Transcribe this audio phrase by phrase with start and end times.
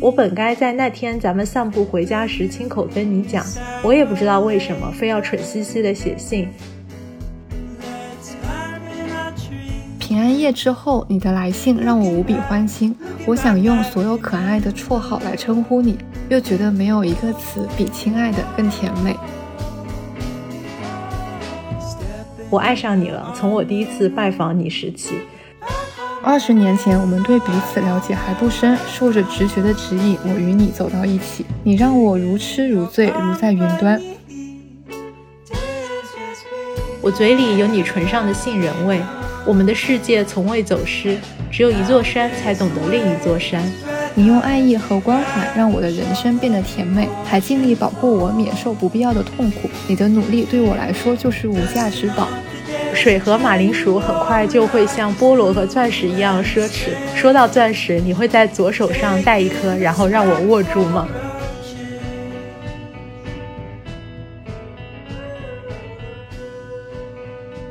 [0.00, 3.44] 我本该在那天咱们散步回家时亲口跟你讲，
[3.82, 6.48] 我也不知道为什么非要蠢兮兮的写信。
[9.98, 12.94] 平安夜之后，你的来信让我无比欢欣。
[13.26, 19.16] 我想用所有可爱的绰号来称呼你，又觉得没有一个词比“亲爱的”更甜美。
[22.48, 25.16] 我爱上你了，从我第一次拜访你时起。
[26.22, 31.46] 二十年前，我们对彼此了解还不深，受着直觉的指引，我与你走到一起。
[31.62, 34.00] 你让我如痴如醉，如在云端。
[37.00, 39.00] 我嘴里有你唇上的杏仁味。
[39.46, 41.16] 我们的世界从未走失，
[41.50, 43.62] 只有一座山才懂得另一座山。
[44.14, 49.70] 你用爱意和关怀让我的人生变得甜美，还尽力保护我免受不必要的痛苦。
[49.86, 52.28] 你的努力对我来说就是无价之宝。
[53.00, 56.88] 水和马铃薯很快就会像菠萝和钻石一样奢侈。
[57.14, 61.06] 说到钻石，你会在左手上戴一颗，然后让我握住吗？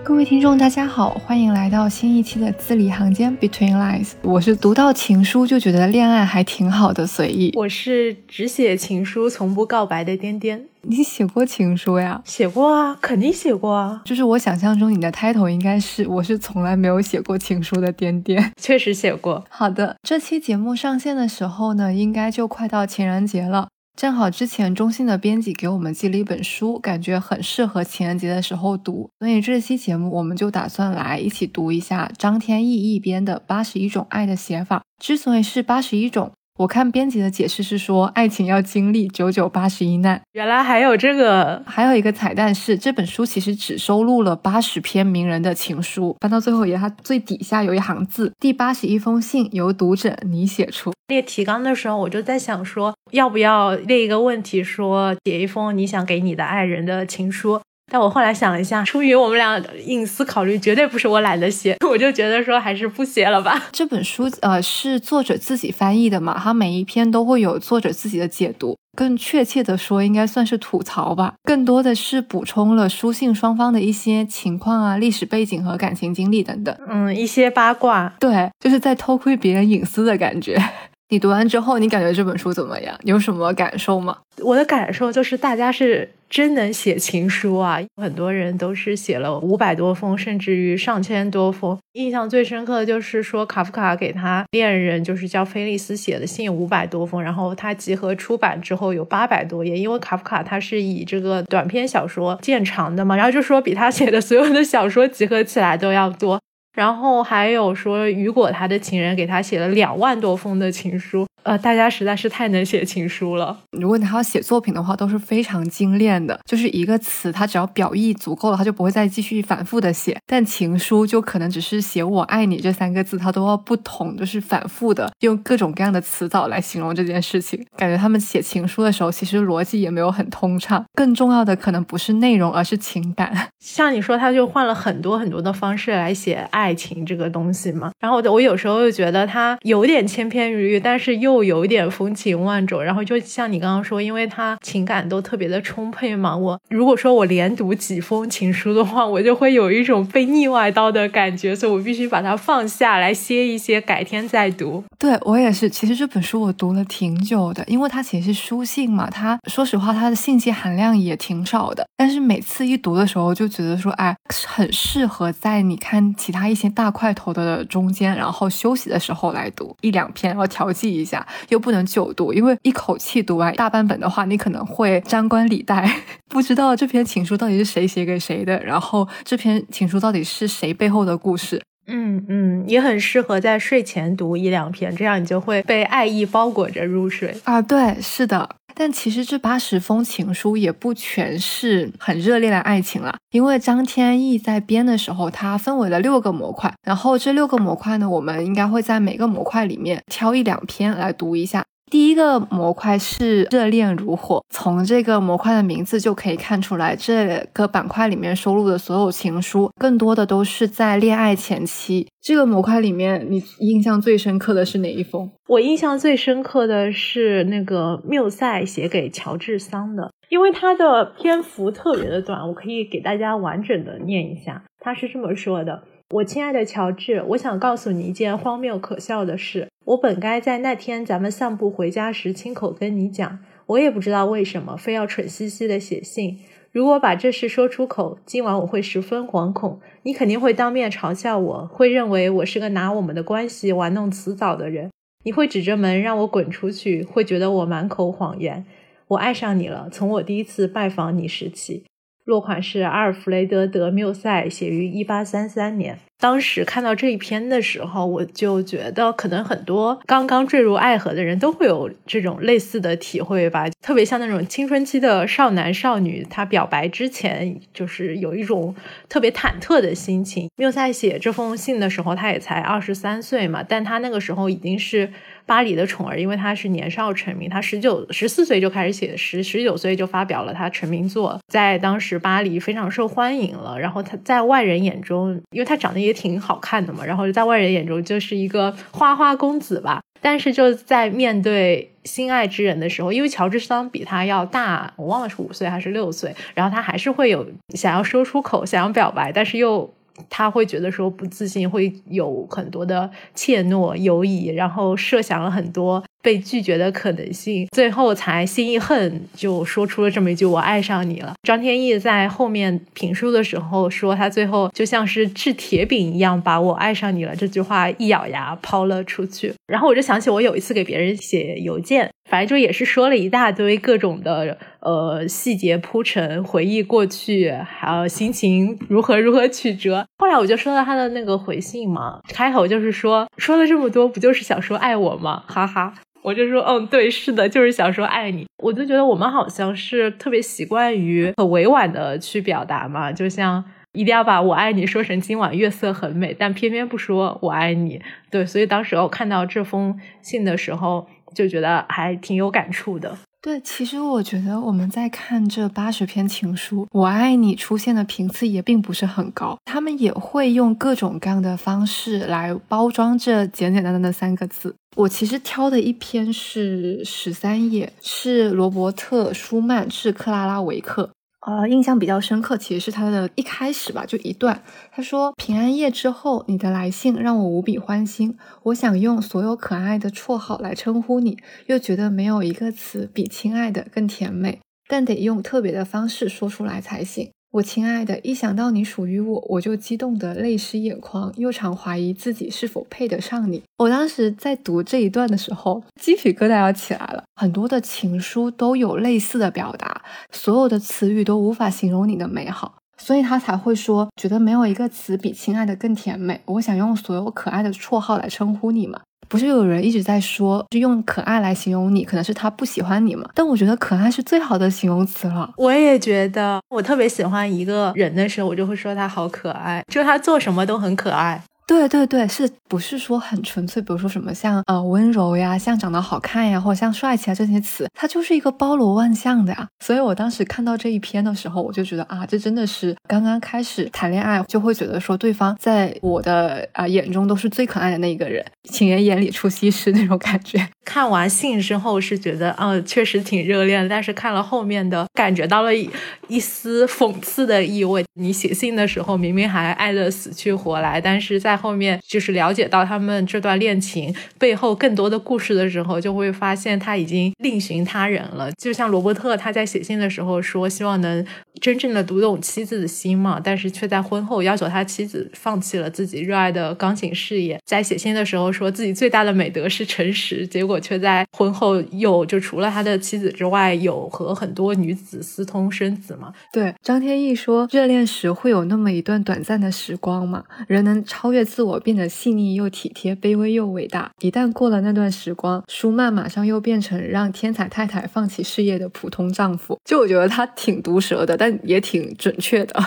[0.08, 4.14] 各位听众，大家好，欢迎来到新一期的字里行间 Between Lines。
[4.22, 7.52] 我是读到情书就觉得恋爱还挺好的随意。
[7.58, 10.64] 我是只写情书从不告白的颠颠。
[10.84, 12.22] 你写过情书呀？
[12.24, 14.02] 写过啊，肯定写过啊。
[14.06, 18.50] 就是我想象中你的 title 应该是我是从来没有写过情书的颠颠。
[18.56, 19.44] 确实写过。
[19.50, 23.68] 好的，这期节目上线的时候呢，应该就快到情人节了。
[23.98, 34.78] 正好之前中信的编辑给我们寄了一本书，感觉很适合情人节的时候读，所以这期节目我们就打算来一起读一下张天翼译编的《八十一种爱的写法》。
[35.04, 36.32] 之所以是八十一种。
[36.58, 40.20] 我看编辑的解释是说，爱情要经历九九八十一难。
[40.32, 46.18] 原来还有这个，还有一个彩蛋是，这本书其实只收录了八十篇名人的情书。
[46.20, 50.92] 翻到最后一页，它最底下有一行字：第八十一封信由读者你写出。
[51.10, 57.62] 列提纲的时候，我就在想说，要不要列一个问题，说写一封你想给你的爱人的情书。
[57.92, 63.68] 但我后来想了一下，出于我们俩隐私考虑，绝对不是我懒得写， 我就觉得说还是不写了吧。
[63.72, 76.76] 这本书呃是作者自己翻译的嘛，它每一篇都会有作者自己的解读，更确切的说应该算是吐槽吧，更多的是补充了书信双方的一些情况啊、历史背景和感情经历等等。
[76.90, 80.62] 嗯，一些八卦，对，就是在偷窥别人隐私的感觉。
[81.10, 82.94] 你读完之后，你感觉这本书怎么样？
[83.04, 84.18] 有什么感受吗？
[84.42, 91.78] 我的感受就是大家是真能写情书啊，很多人都是写了五百多封，甚至于上千多封。
[91.94, 106.38] 印象最深刻的就是说，卡夫卡给他恋人，就是叫菲利斯写的信五百多封，然后他集合出版之后有八百多页，因为卡夫卡他是以这个短篇小说见长的嘛，然后就说比他写的所有的小说集合起来都要多。
[106.78, 111.26] 然后还有说，雨果他的情人给他写了两万多封的情书。
[111.42, 113.58] 呃，大家实在是太能写情书了。
[113.72, 116.38] 如果你还要写作品的话，都是非常精炼的。
[116.46, 120.18] 就是一个词，他只要表意足够了，他就不会再继续反复的写。
[120.28, 127.66] 但情书就可能只是写我爱你这三个字，他都要不同，就是反复的用各种各样的词藻来形容这件事情。
[127.78, 130.84] 感觉他们写情书的时候，其实逻辑也没有很通畅。
[130.94, 133.52] 更重要的可能不是内容，而是情感。
[133.60, 137.92] 像你说，他就换了很多很多的方式来写爱爱情这个东西嘛。
[137.98, 146.36] 然后我我有时候又觉得他有点千篇一律，但是又有点风情万种，然后就像你刚刚说，因为他情感都特别的充沛嘛。
[146.36, 154.84] 我如果说我连读几封情书的话，我就会有一种被腻歪到的感觉，所以我必须把它放下来歇一歇，改天再读。
[155.00, 159.10] 对我也是，其实这本书我读了挺久的，因为它其实是书信嘛。
[159.10, 171.26] 它说实话，它的信息含量也挺少的，但是每次一读的时候，就觉得说，哎，很适合在你看其他一些大块头的中间，然后休息的时候来读一两篇，然后调剂一下。
[171.50, 175.90] 又不能久读，因为一口气读完大半本的话，你可能会张冠李戴，
[176.28, 181.62] 不知道这篇情书到底是谁写给谁的，然后这篇情书到底是谁背后的故事。
[181.90, 187.62] 嗯嗯，也很适合在睡前读一两篇，这样你就会被爱意包裹着入睡啊。
[187.62, 188.50] 对，是的。
[188.80, 201.66] 但其实这八十封情书也不全是很热烈的爱情了，因为张天翼在编的时候，他分为了六个模块，然后这六个模块呢，我们应该会在每个模块里面挑一两篇来读一下。
[201.90, 212.08] 第一个模块是热恋如火，从这个模块的名字就可以看出来，这个板块里面收录的所有情书，更多的都是在恋爱前期。
[212.22, 215.32] 这个模块里面，你印象最深刻的是哪一封？
[215.48, 224.64] 我印象最深刻的是那个缪塞写给乔治桑的，因为它的篇幅特别的短，我可以给大家完整的念一下。
[224.80, 225.84] 他是这么说的。
[226.12, 229.68] 我亲爱的乔治，我想告诉你一件荒谬可笑的事。
[229.84, 236.40] 我本该在那天咱们散步回家时亲口跟你讲，我也不知道为什么非要蠢兮兮的写信。
[236.72, 239.82] 如果把这事说出口，今晚我会十分惶恐。
[240.04, 244.90] 你肯定会当面嘲笑我，会认为我是个拿我们的关系玩弄辞藻的人。
[245.26, 248.66] 你会指着门让我滚出去，会觉得我满口谎言。
[249.10, 251.84] 我爱上你了，从我第一次拜访你时起。
[252.28, 255.98] 落款是阿尔弗雷德·德缪塞，写于一八三三年。
[256.20, 263.68] 当时看到这一篇的时候，我就觉得可能很多刚刚坠入爱河的人都会有这种类似的体会吧。
[263.82, 268.76] 特别像那种青春期的少男少女，他表白之前就是有一种
[269.08, 270.50] 特别忐忑的心情。
[270.56, 275.12] 缪塞写这封信的时候，他也才二十三岁嘛，但他那个时候已经是
[275.46, 283.80] 巴黎的宠儿，因为他是年少成名，他十九十四岁就开始写诗，十九岁就发表了他成名作，在当时巴黎非常受欢迎了。
[283.80, 290.02] 然后他在外人眼中，因为他长得也挺好看的嘛，然后在外人眼中就是一个花花公子吧。
[290.20, 299.94] 但是就在面对心爱之人的时候，因为乔治桑比他要大，我忘了是五岁还是六岁，然后他还是会有想要说出口、想要表白，但是又
[300.28, 306.04] 他会觉得说不自信，会有很多的怯懦、犹疑，然后设想了很多。
[306.28, 311.34] 被拒绝的可能性，最后才心一横，就说出了这么一句“我爱上你了”。
[311.42, 319.54] 张天翼在后面评书的时候说，他最后就像是掷铁饼一样，把我爱上你了这句话一咬牙抛了出去。
[319.68, 330.06] 然后我就想起我有一次给别人写邮件，反正就也是说了一大堆各种的呃细节铺陈，回忆过去，还有心情如何如何曲折。
[330.18, 335.44] 后来我就收到他的那个回信嘛，开头就是说说了这么多，不就是想说爱我吗？
[335.48, 335.94] 哈哈。
[336.24, 338.46] 我就说，嗯，对，是的，就是想说爱你。
[338.62, 343.64] 我就觉得我们好像是特别习惯于很委婉的去表达嘛，就像
[343.98, 348.00] 一定要把我爱你说成今晚月色很美，但偏偏不说我爱你。
[348.30, 353.18] 对，所以当时我看到这封信的时候，就觉得还挺有感触的。
[353.42, 364.76] 对，其实我觉得我们在看这八十篇情书，我爱你出现的频次也并不是很高，他们也会用各种各样的方式来包装这简简单单的三个字。
[364.96, 371.10] 我其实挑的一篇是十三页，是罗伯特·舒曼致克拉拉·维克。
[371.48, 374.62] 呃，印象比较深刻，其实是他的一开始吧，就一段。
[374.92, 378.38] 他说：“平安夜之后，你的来信让我无比欢欣。
[378.64, 384.60] 我想用所有可爱的绰号来称呼你，又觉得没有一个词比亲爱的更甜美，
[384.90, 393.64] 但得用特别的方式说出来才行。”我亲爱的，一想到你属于我，我就激动得泪湿眼眶，又常怀疑自己是否配得上你。
[393.78, 397.24] 我当时在读这一段的时候，鸡皮疙瘩要起来了。
[397.36, 400.02] 很多的情书都有类似的表达，
[400.32, 406.42] 所有的词语都无法形容你的美好，所以他才会说，觉得没有一个词比亲爱的更甜美。
[406.46, 409.00] 我想用所有可爱的绰号来称呼你嘛。
[409.30, 413.30] 不是有人一直在说，就用可爱来形容你，可能是他不喜欢你嘛？
[413.34, 415.52] 但我觉得可爱是最好的形容词了。
[415.58, 421.44] 我也觉得，我特别喜欢一个人的时候，我就会说他好可爱，就他做什么都很可爱。
[421.68, 423.82] 对对对，是不是说很纯粹？
[423.82, 429.68] 比如说什么像呃温柔呀，像长得好看呀，或者像帅气啊这些词，它就是一个包罗万象的呀。
[429.84, 440.66] 所以我当时看到这一篇的时候，我就觉得啊，这真的是刚刚开始谈恋爱就会觉得说对方在我的啊眼中都是最可爱的那一个人，情人眼里出西施那种感觉。
[440.88, 445.90] 看完信之后是觉得，嗯，确实挺热恋，但是看了后面的，感觉到了一
[446.30, 448.06] 一丝讽刺的意味。
[448.14, 458.50] 你写信的时候明明还爱得死去活来，但是在后面就是了解到他们这段恋情背后更多的故事的时候，就会发现他已经另寻他人了。
[458.54, 461.24] 就像罗伯特他在写信的时候说，希望能
[461.60, 467.60] 真正的读懂妻子的心嘛，但是却在婚后要求他妻子放弃了自己热爱的钢琴事业。
[467.66, 470.77] 在写信的时候说自己最大的美德是诚实，结果。
[470.80, 476.34] 却在婚后又就除了他的妻子之外，有和很多女子私通生子嘛？
[476.52, 484.12] 对，张天翼说，热恋时会有那么一段短暂的时光嘛，人能超越自我，变得细腻又体贴，卑微又伟大。
[484.22, 489.78] 一旦过了那段时光，舒曼马上又变成让天才太太放弃事业的普通丈夫。
[489.86, 492.80] 就我觉得他挺毒舌的，但也挺准确的。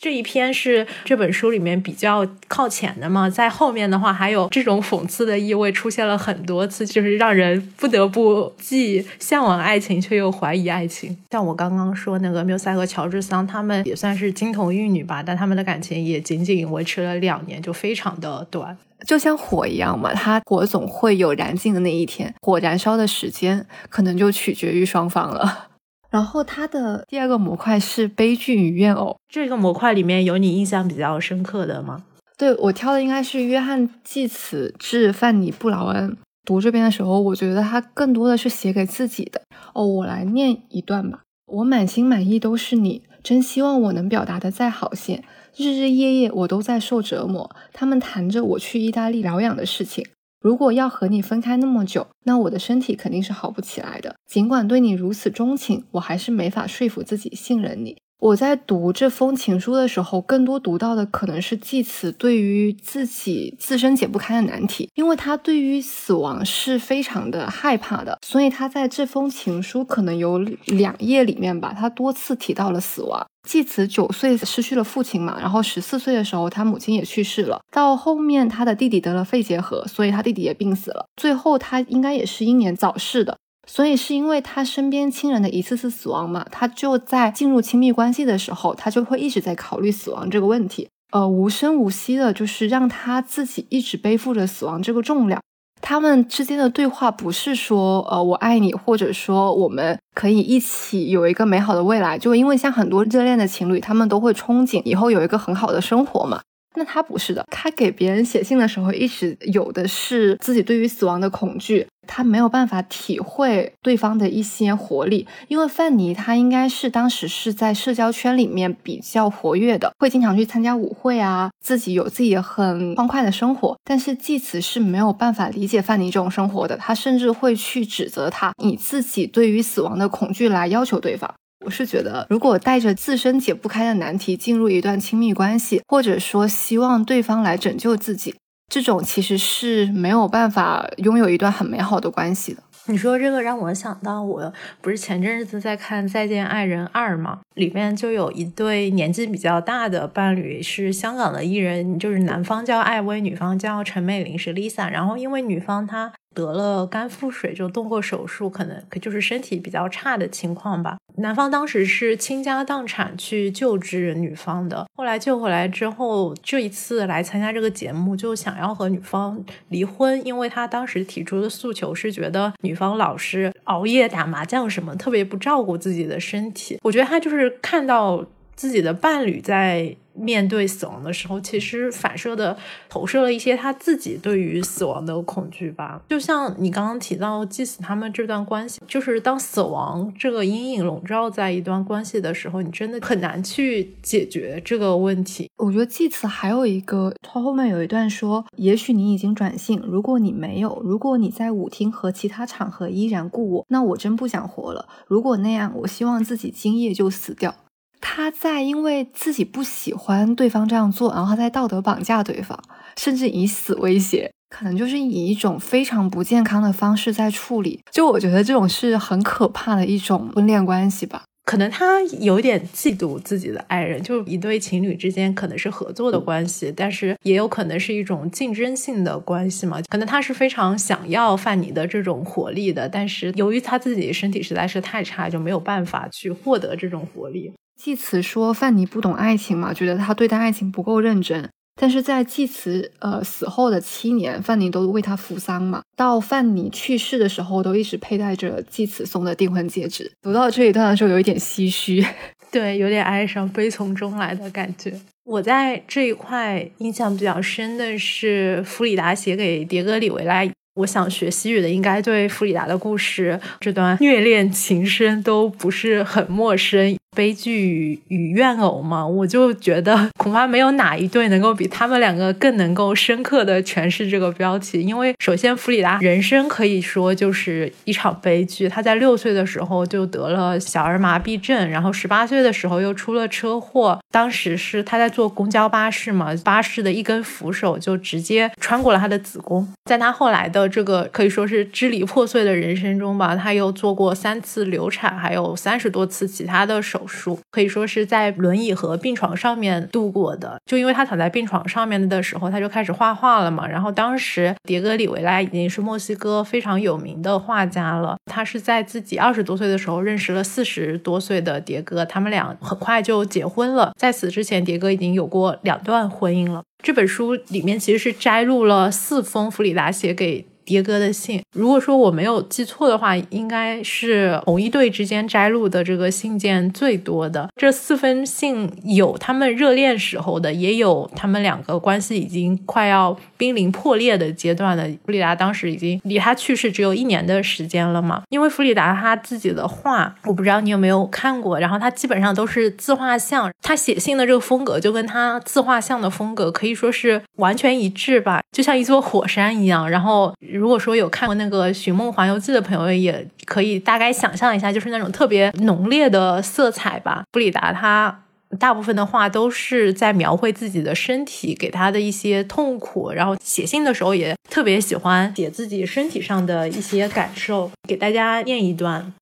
[0.00, 11.16] 这一篇是这本书里面比较靠前的嘛，在后面的话还有这种讽刺的意味出现了很多次，就是让人不得不既向往爱情却又怀疑爱情。
[11.32, 25.67] 像我刚刚说那个缪塞和乔治桑，他们也算是金童玉女吧，但他们的感情也仅仅维持了两年，就非常的短，就像火一样嘛，它火总会有燃尽的那一天，火燃烧的时间可能就取决于双方了。
[26.10, 29.16] 然后它的第二个模块是悲剧与怨偶。
[29.28, 32.04] 这个模块里面有你印象比较深刻的吗？
[32.36, 36.16] 对我挑的应该是约翰·济慈致范尼·布劳恩。
[36.44, 39.42] 读这边的时候，我觉得他更多的是写给自己的。
[39.74, 41.22] 哦，我来念一段吧。
[41.46, 45.22] 我满心满意都是你，真希望我能表达的再好些。
[45.56, 47.50] 日日夜夜我都在受折磨。
[47.72, 50.06] 他们谈着我去意大利疗养的事情。
[50.40, 54.14] 如果要和你分开那么久，那我的身体肯定是好不起来的。
[54.26, 57.96] 尽管对你如此钟情，我还是没法说服自己信任你。
[58.20, 73.24] 我在读这封情书的时候，更多读到的可能是祭慈对于自己自身解不开的难题，因为他对于死亡是非常的害怕的，所以他在这封情书可能有两页里面吧，他多次提到了死亡。
[73.48, 83.38] 继子九岁失去了父亲嘛，然后十四岁的时候他母亲也去世了，到后面他的弟弟得了肺结核，所以他弟弟也病死了，最后他应该也是英年早逝的。
[83.66, 95.40] 所以是因为他身边亲人的一次次死亡嘛，他就在进入亲密关系的时候，他就会一直在考虑死亡这个问题，呃，无声无息的，就是让他自己一直背负着死亡这个重量。
[95.80, 106.40] 他们之间的对话不是说，呃，我爱你，或者说我们可以一起有一个美好的未来，就因为像很多热恋的情侣，他们都会憧憬以后有一个很好的生活嘛。
[106.74, 115.26] 那他不是的，他给别人写信的时候，一直有的是自己对于死亡的恐惧，他没有办法体会对方的一些活力。
[115.48, 123.76] 因为范尼他应该是当时是在社交圈里面比较活跃的，会经常去参加舞会啊，自己有自己很欢快的生活。
[123.82, 131.34] 但是祭慈是没有办法理解范尼这种生活的，他甚至会去指责他，以自己对于死亡的恐惧来要求对方。
[131.64, 138.34] 我是觉得，如果带着自身解不开的难题进入一段亲密关系，或者说希望对方来拯救自己，
[138.72, 142.62] 这种其实是没有办法拥有一段很美好的关系的。
[142.86, 144.50] 你说这个让我想到，我
[144.80, 147.40] 不是前阵子在看《再见爱人二》吗？
[147.54, 154.90] 里面就有一对年纪比较大的伴侣，是香港的艺人，就是男方叫艾薇，女方叫陈美玲，是 Lisa。
[154.90, 156.12] 然后因为女方她。
[156.38, 160.96] 得了肝腹水，就动过手术，可能可就是身体比较差的情况吧。
[161.16, 176.78] 男方当时是倾家荡产去救治女方的，后来救回来之后，这一次来参加这个节目，就想要和女方离婚，因为他当时提出的诉求是觉得女方老是熬夜打麻将什么，特别不照顾自己的身体。
[176.82, 178.24] 我觉得他就是看到
[178.58, 179.96] 自己的伴侣在。
[180.20, 186.02] 面对死亡的时候，其实反射的投射了一些他自己对于死亡的恐惧吧。
[186.08, 195.48] 就像你刚刚提到祭死他们这段关系，就是当死亡这个阴影笼罩在一段关系的时候，你真的很难去解决这个问题。
[195.56, 204.88] 我觉得祭慈还有一个，他后面有一段说：“也许你已经转性，如果你没有，如果你在舞厅和其他场合依然故我，那我真不想活了。
[205.06, 207.54] 如果那样，我希望自己今夜就死掉。”
[208.00, 212.58] 他在因为自己不喜欢对方这样做，然后他在道德绑架对方，
[212.96, 217.80] 甚至以死威胁，可能就是以一种非常不健康的方式在处理。
[217.90, 221.22] 就我觉得这种是很可怕的一种婚恋关系吧。
[221.44, 229.80] 可能他有点嫉妒自己的爱人，就一对情侣之间可能是合作的关系，但是也有可能是一种竞争性的关系嘛。
[229.88, 237.50] 可能他是非常想要范尼的这种活力的，但是由于他自己身体实在是太差，就没有办法去获得这种活力。
[237.80, 241.48] 祭慈说范尼不懂爱情嘛，觉得他对待爱情不够认真。
[241.80, 245.80] 但是在祭慈呃死后的七年，范尼都为他扶丧嘛。
[245.96, 250.10] 到范尼去世的时候，都一直佩戴着祭慈送的订婚戒指。
[250.20, 252.04] 读到这一段的时候，有一点唏嘘，
[252.50, 254.92] 对，有点哀伤，悲从中来的感觉。
[255.24, 260.42] 我在这一块印象比较深的是弗里达写给迭戈里维拉。
[260.74, 266.96] 我想学西语的，应该对弗里达的故事这段虐恋情深都不是很陌生。
[267.18, 274.80] 悲剧与与怨偶嘛，我就觉得 恐怕没有哪一对能够比他们两个更能够深刻的诠释这个标题。
[274.80, 278.68] 因为首先，弗里达人生可以说就是一场悲剧。
[278.68, 283.98] 他在六岁的时候就得了小儿麻痹症，然后十八岁的时候又出了车祸。
[284.12, 289.66] 当时是他在坐公交巴士嘛，巴士的一根扶手就直接穿过了他的子宫。
[289.86, 297.04] 在他后来的这个可以说是支离破碎的人生中吧，他又做过三次流产，还有三十多次其他的手。
[297.08, 303.66] 书可以说是在轮椅和病床上面度过的，就因为他躺在病床上面的时候，他就开始画画了嘛。
[303.66, 313.92] 然后当时迭戈里维拉已经是墨西哥非常有名的画家了，他是在自己二十多岁的时候认识了四十多岁的迭戈，他们俩很快就结婚了。
[313.96, 316.62] 在此之前，迭戈已经有过两段婚姻了。
[316.82, 320.46] 这本书里面其实是摘录了四封弗里达写给。
[320.68, 321.40] 迭戈的信。
[321.54, 327.48] 如果说我没有记错的话，应该是红一队之间摘录的这个信件最多的。
[327.56, 334.86] 这四封信有他们热恋时候的，也有他们两个关系已经快要濒临破裂的阶段的。
[335.06, 338.22] 弗里达当时已经离他去世只有一年的时间了嘛？
[338.28, 349.88] 因为弗里达他自己的画，我不知道你有没有看过，然后他基本上都是自画像，他写信的这个风格就跟他自画像的风格可以说是完全一致吧，就像一座火山一样。
[349.88, 357.22] 然后如果说有看过那个《寻梦环游记》的朋友，也可以大概想象一下，就是那种特别浓烈的色彩吧。
[357.30, 358.24] 布里达他。
[358.58, 363.10] 大部分的话都是在描绘自己的身体，给他的一些痛苦。
[363.10, 367.70] 然后写信的时候也特别喜欢写自己身体上的一些感受。
[367.86, 369.12] 给大家念一段：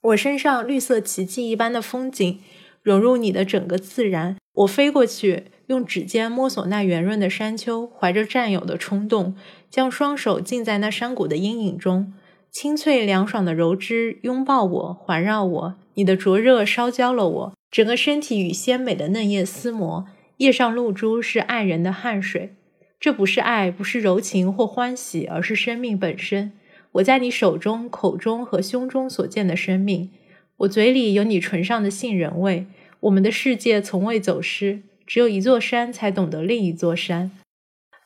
[0.00, 2.40] 我身上绿色奇迹一般的风景
[2.82, 4.34] 融入你的整个自然。
[4.54, 9.36] 我飞过去，用指尖摸索那圆润的山丘，怀着占有的冲动，
[9.70, 12.12] 将双手浸在那山谷的阴影中。
[12.50, 15.74] 清脆凉爽的柔枝拥抱我，环绕我。
[15.94, 17.52] 你的灼热烧焦了我。
[17.70, 20.06] 整个身体与鲜美的嫩叶厮磨，
[20.36, 22.54] 叶上露珠是爱人的汗水。
[23.00, 26.52] 这不是爱，不是柔情或欢喜，而是生命本身。
[26.92, 30.10] 我在你手中、口中和胸中所见的生命，
[30.58, 32.66] 我嘴里有你唇上的杏仁味。
[33.00, 37.30] 我们的世界从未走失，只有一座山才懂得另一座山。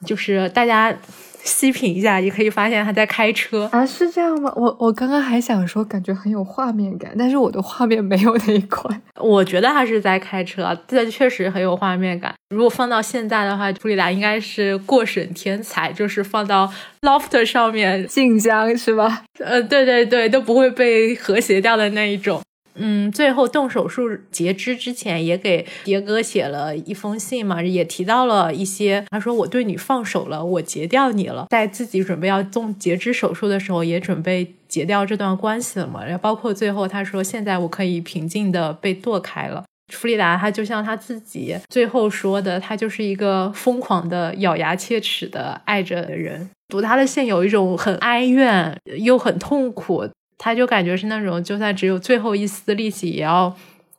[0.06, 0.96] 就是大家。
[1.44, 4.52] 细品一下，也可以发现他在开车啊，是这样吗？
[4.54, 9.00] 我我刚刚还想说，感觉很有画面感，但是我的画面没有那一块。
[9.18, 12.34] 我觉得他是在开车，这确实很有画面感。
[12.50, 16.70] 如果放到现在的话，弗里达应该是过审天才，就是放到
[17.02, 19.24] loft 上面晋江是吧？
[19.38, 22.42] 呃，对对对，都不会被和谐掉的那一种。
[22.78, 29.04] 嗯，最后动手术截肢之前，也给迭哥写了一封信嘛，也提到了一些。
[29.10, 36.04] 他说：“我对你放手了，我截掉你了。”在自己准备要动截肢手术的时候，也准备截掉这段关系了嘛。
[36.04, 46.50] 然后包括最后他说：“现在我可以平静的被剁开了。”弗里达他就像他自己最后说的，他就是一个疯狂的咬牙切齿的爱着的人。
[46.68, 50.06] 读他的信有一种很哀怨又很痛苦。
[50.38, 53.54] 他就感觉是那种，就算只有最后一丝力气，也要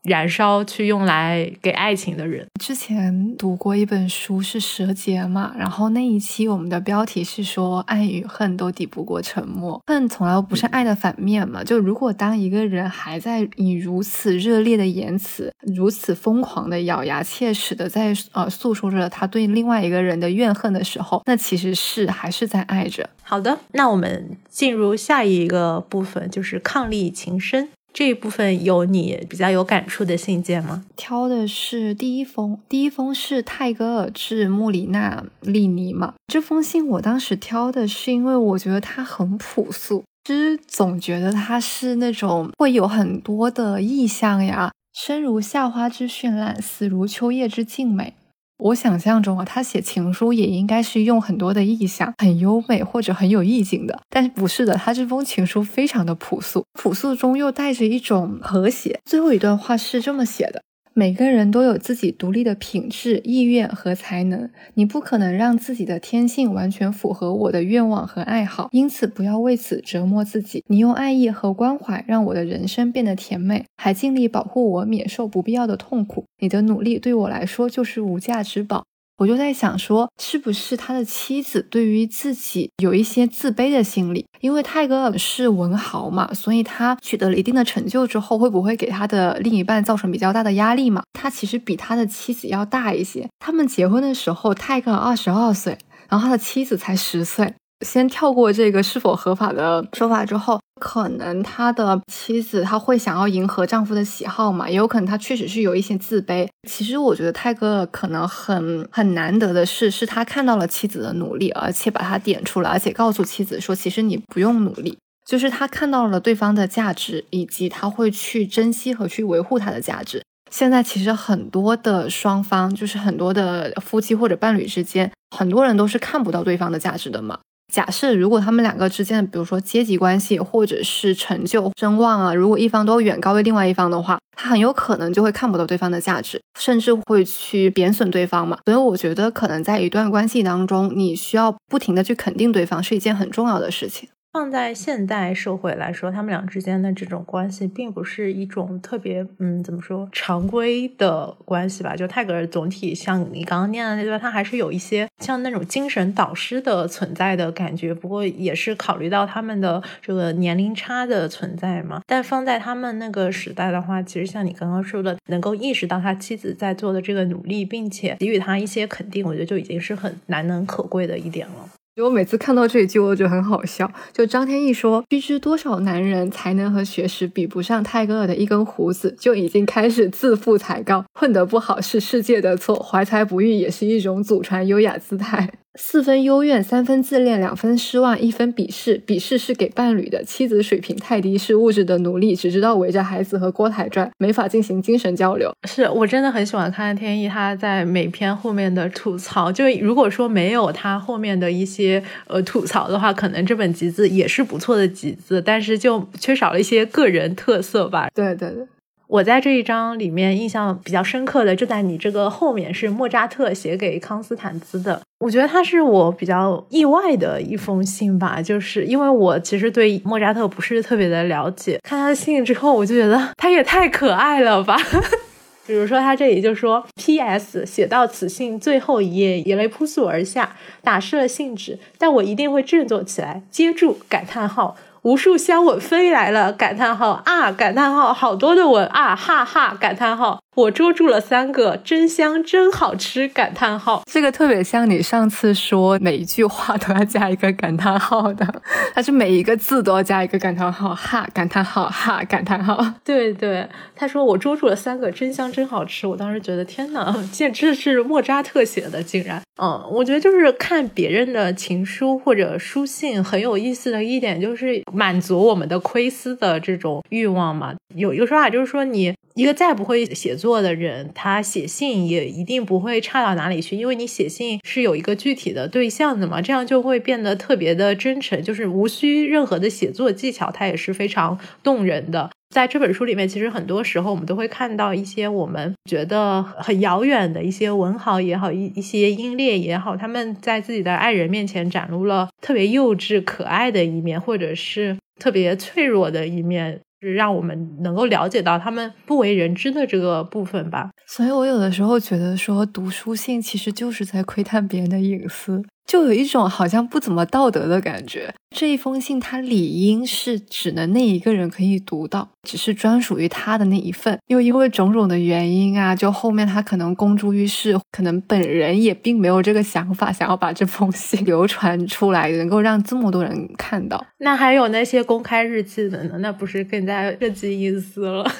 [0.09, 2.45] 燃烧去用来给爱情的人。
[2.59, 11.63] 之前读过一本书是《蛇节》嘛，然后那一期我们的标题是说，爱与恨都抵不过沉默，恨从来不是爱的反面嘛。
[11.63, 23.07] 就如果当一个人还在以如此热烈的言辞，如此疯狂的咬牙切齿的在呃诉说着他对另外一个人的怨恨的时候，那其实是还是在爱着。
[23.21, 27.69] 好的，那我们进入下一个部分，就是伉俪情深
[27.99, 30.85] 这一部分，有你比较有感触的信件吗？
[30.95, 36.13] 挑的是第一封，第一封是泰戈尔致穆里纳利尼嘛。
[36.27, 48.13] 这封信我当时挑的是因为我觉得它很朴素，其实总觉得它是那种会有很多的意象呀，生如夏花之绚烂，死如秋叶之静美。
[48.59, 53.97] 我想象中啊，他写情书也应该是用很多的意象，很优美或者很有意境的。
[54.09, 58.99] 但是不是的，他这封情书非常的朴素，朴素中又带着一种和谐。
[59.05, 60.61] 最后一段话是这么写的。
[60.93, 70.63] 每个人都有自己独立的品质、意愿和才能，你不可能让自己的天性完全符合我的愿望和爱好，因此不要为此折磨自己。
[70.67, 76.25] 你用爱意和关怀让我的人生变得甜美，还尽力保护我免受不必要的痛苦。
[76.39, 78.83] 你的努力对我来说就是无价之宝。
[79.19, 84.25] 我就在想说，是不是他的妻子对于自己有一些自卑的心理？
[84.39, 91.03] 因为泰戈尔是文豪嘛，所以他取得了一定的成就之后，会不会给他的另一半造成比较大的压力嘛？
[91.11, 93.27] 他其实比他的妻子要大一些。
[93.39, 95.77] 他们结婚的时候，泰戈尔二十二岁，
[96.07, 97.53] 然后他的妻子才十岁。
[97.85, 104.69] 先跳过这个是否合法的说法之后，可能他的妻子他会想要迎合丈夫的喜好嘛？
[104.69, 106.47] 也有可能他确实是有一些自卑。
[106.67, 120.23] 其实我觉得泰戈尔可能很很难得的是，是他看到了妻子的努力，而且把他点出来，而且告诉妻子说，其实你不用努力，就是他看到了对方的价值，以及他会去珍惜和去维护他的价值。
[120.51, 127.37] 现在其实很多的双方，就是很多的夫妻或者伴侣之间，很多人都是看不到对方的价值的嘛。
[127.71, 138.57] 假设如果他们两个之间的，比如说阶级关系，或者是成就、声望啊，如果一方都远高于另外一方的话，他很有可能就会看不到对方的价值，甚至会去贬损对方嘛。
[138.65, 144.09] 所以我觉得，可能在一段关系当中，你需要不停的去肯定对方，是一件很重要的事情。
[144.31, 151.95] 放在现代社会来说，他们俩之间的这种关系，并不是一种特别嗯，怎么说常规的关系吧？
[151.95, 157.91] 就泰戈尔总体像你刚刚念的那段，他还是有一些像那种精神导师的存在的感觉。
[157.91, 162.01] 不过也是考虑到他们的这个年龄差的存在嘛。
[162.05, 171.67] 但放在他们那个时代的话，其实像你刚刚说的，能够意识到他妻子在做的这个努力，并且给予他一些肯定，我觉得就已经是很难能可贵的一点了。
[172.01, 173.89] 我每次看到这一句，我就很好笑。
[174.13, 188.99] 就张天翼说：“须知多少男人才能和学识比不上泰戈尔的一根胡子，就已经开始自负才高，混得不好是世界的错，怀才不遇也是一种祖传优雅姿态。”四分幽怨，三分自恋，两分失望，一分鄙视。
[189.05, 190.23] 鄙视是给伴侣的。
[190.23, 195.51] 妻子水平太低，是物质的奴隶，只知道围着孩子和锅台转，没法进行精神交流。
[195.67, 199.51] 是我真的很喜欢看天意他在每篇后面的吐槽。
[199.51, 208.09] 就如果说没有他后面的一些呃吐槽的话，可能这本集子也是不错的集子，但是就缺少了一些个人特色吧。
[208.13, 208.67] 对对对。
[209.09, 215.01] 我在这一章里面印象比较深刻的，就在你这个后面是莫扎特写给康斯坦兹的。
[215.17, 224.77] 我觉得他是我比较意外的一封信吧，就是因为我其实对莫扎特不是特别的了解，看他的信之后，我就觉得他也太可爱了吧。
[225.65, 227.65] 比如说他这里就说，P.S.
[227.65, 233.97] 写到此信最后一页，眼泪扑簌而下，打湿了信纸，但我一定会振作起来，接住！
[234.07, 234.77] 感叹号。
[235.03, 237.51] 无数香吻飞来了，感叹号啊！
[237.51, 239.15] 感叹号，好多的吻啊！
[239.15, 239.75] 哈哈！
[239.79, 240.39] 感叹号。
[240.59, 243.29] 我捉住了三个，真香，真好吃！
[243.29, 248.61] 感叹号，这个特别像你上次说每一句话都要加一个感叹号的，
[248.93, 251.25] 它是每一个字都要加一个感叹号，哈！
[251.33, 252.21] 感叹号，哈！
[252.25, 252.85] 感叹号。
[253.05, 256.05] 对对，他说我捉住了三个，真香，真好吃！
[256.05, 259.41] 我当时觉得天哪，简直是莫扎特写的，竟然。
[259.61, 267.73] 嗯，我觉得就是看别人的情书或者书信很有意思的一点，就是满足我们的窥私的这种欲望嘛。
[267.95, 270.59] 有一个说法就是说，你一个再不会写作。
[270.61, 282.29] 的人，他写信也一定不会差到哪里去，因为你写信是有一个具体的对象的嘛，这样就会变得特别的真诚，就是无需任何的写作技巧，它也是非常动人的。
[282.53, 296.81] 在这本书里面，其实很多时候我们都会看到一些我们觉得很遥远的一些文豪也好，一一些英烈也好，他们在自己的爱人面前展露了特别幼稚可爱的一面，或者是特别脆弱的一面。
[297.01, 300.91] 是让我们能够了解到他们不为人知的这个部分吧。
[301.05, 305.63] 所以我有的时候觉得说，读书信其实就是在窥探别人的隐私。
[305.89, 308.31] 就有一种好像不怎么道德的感觉。
[308.55, 314.15] 这一封信，它理应是只能那一个人可以读到，只是专属于他的那一份。
[314.27, 324.05] 又因为种种的原因啊，就后面他可能公诸于世，可能本人也并没有这个想法，想要把这封信流传出来，能够让这么多人看到。
[324.19, 326.19] 那还有那些公开日记的呢？
[326.19, 328.31] 那不是更加涉及隐私了？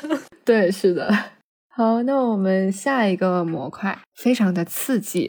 [0.45, 1.12] 对，是的。
[1.71, 5.27] 好，那我们下一个模块非常的刺激。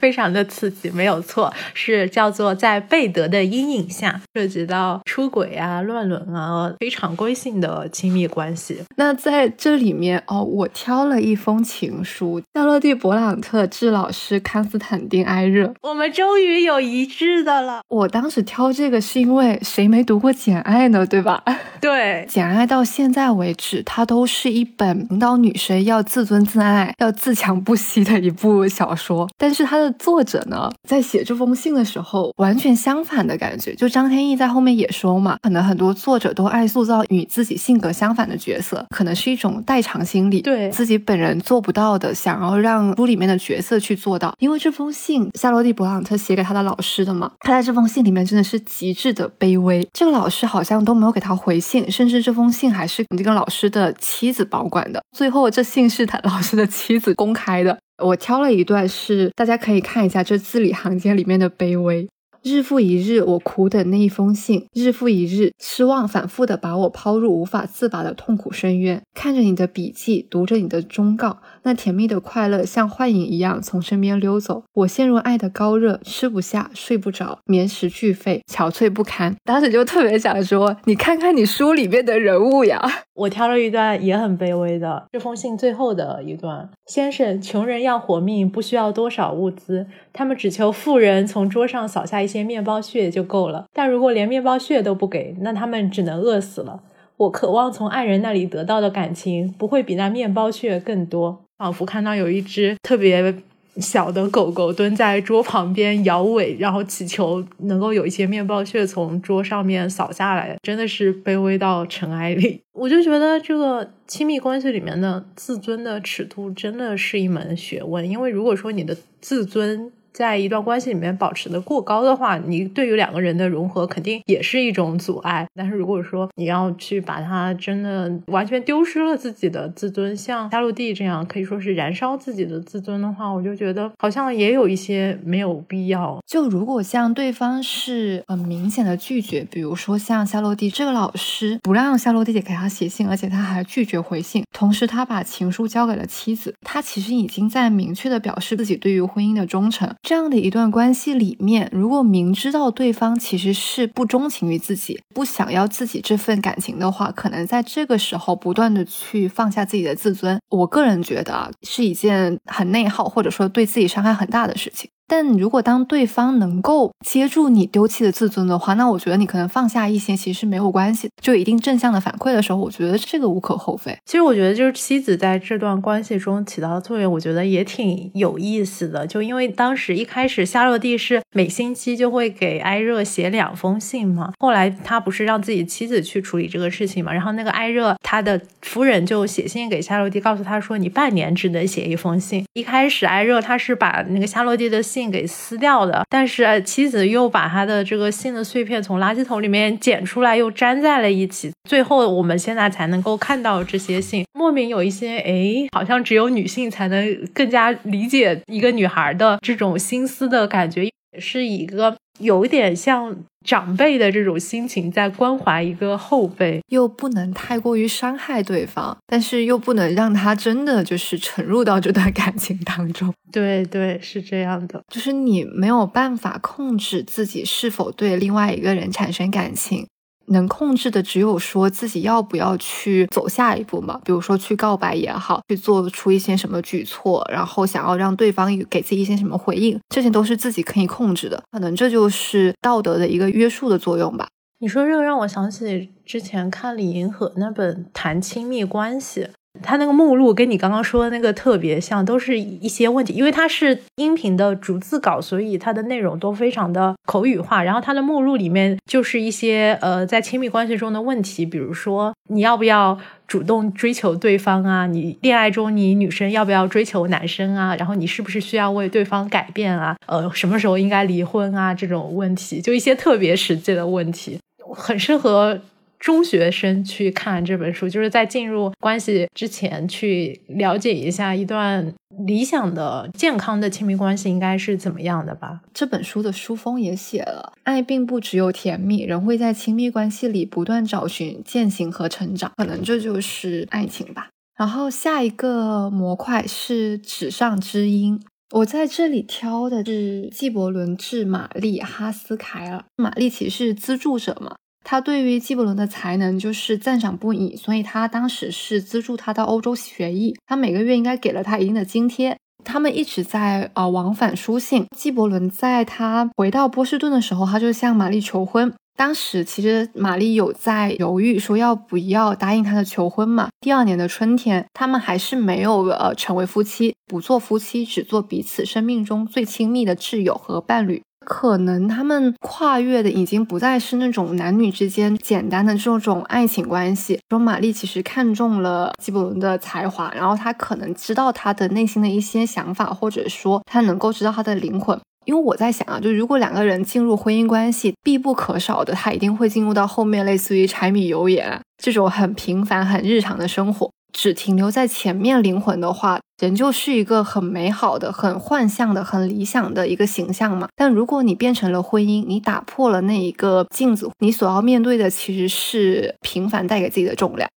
[0.00, 8.78] 非常的刺激，没有错，是叫做在贝德的阴影下，涉及到出轨啊、乱伦啊，非常规性的亲密关系。
[8.96, 15.72] 那在这里面哦，我挑了一封情书，夏洛蒂·勃朗特致老师康斯坦丁·埃热。
[15.82, 17.82] 我们终于有一致的了。
[17.88, 21.04] 我当时挑这个是因为谁没读过《简爱》呢？
[21.04, 21.44] 对吧？
[21.80, 29.89] 对，《简爱》到现在为止，它都是一本引导女生要自尊自爱、要自强不息的一部小说，但是它的。
[29.92, 33.74] 作者呢，在写这封信的时候，完全相反的感觉。
[33.74, 44.34] 就张天翼在后面也说嘛，可能很多作者都爱塑造与自己性格相反的角色，可能是一种代偿心理，对自己本人做不到的，想要让书里面的角色去做到。
[44.38, 49.86] 因为这封信，夏洛蒂·勃朗特写给他的老师的嘛，他在这封信里面真的是极致的卑微。
[49.92, 55.02] 这个老师好像都没有给他回信，甚至这封信还是这个老师的妻子保管的。
[55.16, 57.78] 最后，这信是他老师的妻子公开的。
[58.00, 62.08] 我挑了一段，是大家可以看一下这字里行间里面的卑微。
[62.42, 69.02] 日复一日，我苦等那一封信；日复一日，失望反复的把我抛入无法自拔的痛苦深渊。
[69.12, 74.64] 看着你的笔记，读着你的忠告，那甜蜜的快乐像幻影一样从身边溜走。
[74.74, 79.36] 我陷入爱的高热，吃不下，睡不着，眠食俱废，憔悴不堪。
[79.44, 82.80] 当时就特别想说，你看看你书里面的人物呀。
[83.14, 93.66] 我挑了一段也很卑微的，这封信最后的一段：先生，穷人要活命，不需要多少物资，他们只求富人从桌上扫下一些面包屑就够了。
[93.74, 96.80] 但如果连面包屑都不给，那他们只能饿死了。
[97.18, 101.42] 我渴望从爱人那里得到的感情，不会比那面包屑更多。
[101.60, 103.34] 仿佛看到有一只特别
[103.76, 112.62] 小的狗狗蹲在桌旁边摇尾，然后祈求能够有一些面包屑从桌上面扫下来，真的是卑微到尘埃里。
[112.72, 125.46] 我就觉得这个亲密关系里面的自尊的尺度真的是一门学问，因为如果说你的自尊，在一段关系里面保持的过高的话，你对于两个人的融合肯定也是一种阻碍。
[125.54, 136.18] 但是如果说你要去把它真的完全丢失了自己的自尊，像夏洛蒂这样可以说是燃烧自己的自尊的话，我就觉得好像也有一些没有必要。
[136.26, 149.88] 就如果像对方是很明显的拒绝，比如说像夏洛蒂这个老师不让夏洛蒂姐给他写信，而且他还拒绝回信，同时他把情书交给了妻子，他其实已经在明确的表示自己对于婚姻的忠诚。
[150.10, 164.90] 这样的一段关系里面，如果明知道对方其实是不钟情于自己，不想要自己这份感情的话，可能在这个时候不断的去放下自己的自尊，我个人觉得啊，是一件很内耗，或者说对自己伤害很大的事情。
[165.10, 171.08] 但如果当对方能够接住你丢弃的自尊的话，那我觉得你可能放下一些其实没有关系。
[171.20, 173.98] 就一定正向的反馈的时候，我觉得这个无可厚非。
[174.06, 179.04] 其实我觉得就是妻子在这段关系中起到的作用，我觉得也挺有意思的。
[179.04, 192.44] 就因为当时一开始夏洛蒂是每星期就会给艾热写两封信嘛，后来他不是让自己妻子去处理这个事情嘛，然后那个艾热他的夫人就写信给夏洛蒂，告诉他说你半年只能写一封信。
[192.52, 194.99] 一开始艾热他是把那个夏洛蒂的信。
[195.00, 201.50] 信给撕掉的，但是妻子又把他的这个信的碎片从垃圾桶里面捡出来，又粘在了一起。
[201.68, 210.86] 最后我们现在才能够看到这些信，莫名有一些哎，好像只有女性才能更加理解一个女孩的这种心思的感觉，
[211.18, 211.96] 是一个。
[212.18, 223.10] 有一点像长辈的这种心情，在关怀一个后辈，又不能太过于伤害对方，但是又不能让他真的就是沉入到这段感情当中。
[223.32, 229.86] 对对，是这样的，就是你没有办法控制自己是否对另外一个人产生感情。
[230.30, 241.42] 能控制的只有说自己要不要去走下一步嘛，比如说去告白也好，去做出一些什么举措，然后想要让对方给自己一些什么回应，这些都是自己可以控制的。
[241.50, 244.28] 可能这就是道德的一个约束的作用吧。
[244.60, 249.22] 你说这个让我想起之前看李银河那本《谈亲密关系》。
[249.62, 253.12] 它那个目录跟你刚刚说的那个特别像，都是一些问题。
[253.12, 257.62] 因为它是音频的逐字稿，所以它的内容都非常的口语化。
[257.62, 264.86] 然后它的目录里面就是一些呃，在亲密关系中的问题，比如说你要不要主动追求对方啊？
[264.86, 267.74] 你恋爱中你女生要不要追求男生啊？
[267.76, 269.96] 然后你是不是需要为对方改变啊？
[270.06, 271.74] 呃，什么时候应该离婚啊？
[271.74, 274.38] 这种问题，就一些特别实际的问题，
[274.74, 275.60] 很适合。
[276.00, 281.94] 中学生去看这本书，就是在进入关系之前去了解一下一段
[282.26, 285.60] 理想的、健康的亲密关系应该是怎么样的吧。
[285.74, 294.30] 这本书的书封也写了，爱并不只有甜蜜，人会在亲密关系里不断找寻践行和成长，可能这就是爱情吧。
[294.58, 298.18] 然后下一个模块是纸上知音，
[298.52, 304.56] 我在这里挑的是纪伯伦致玛丽哈斯凯尔，玛丽其实是资助者嘛。
[304.84, 312.36] 他对于纪伯伦的才能就是赞赏不已，所以他当时是资助他到欧洲学艺，他每个月应该给了他一定的津贴。
[312.62, 314.86] 他们一直在啊往返书信。
[314.96, 318.72] 纪伯伦在他回到波士顿的时候，他就向玛丽求婚。
[318.96, 323.48] 当时其实玛丽有在犹豫，说要不要答应他的求婚嘛。
[323.60, 331.02] 第二年的春天，他们还是没有呃成为夫妻，不做夫妻，只做彼此生命中最亲密的挚友和伴侣。
[331.24, 337.20] 可能他们跨越的已经不再是那种男女之间简单的这种爱情关系。
[337.28, 344.98] 说玛丽其实看中了纪伯伦的才华，然后他可能知道他的内心的一些想法，或者说他能够知道他的灵魂。
[345.26, 353.90] 因为我在想啊，就如果两个人进入婚姻关系，必不可少的，他一定会进入到后面类似于柴米油盐这种很平凡、很日常的生活。
[354.12, 360.68] 只停留在前面灵魂的话，人就是一个很美好的、很幻象的、很理想的一个形象嘛。
[360.74, 367.48] 但如果你变成了婚姻，你打破了那一个镜子，你所要面对的其实是平凡带给自己的重量。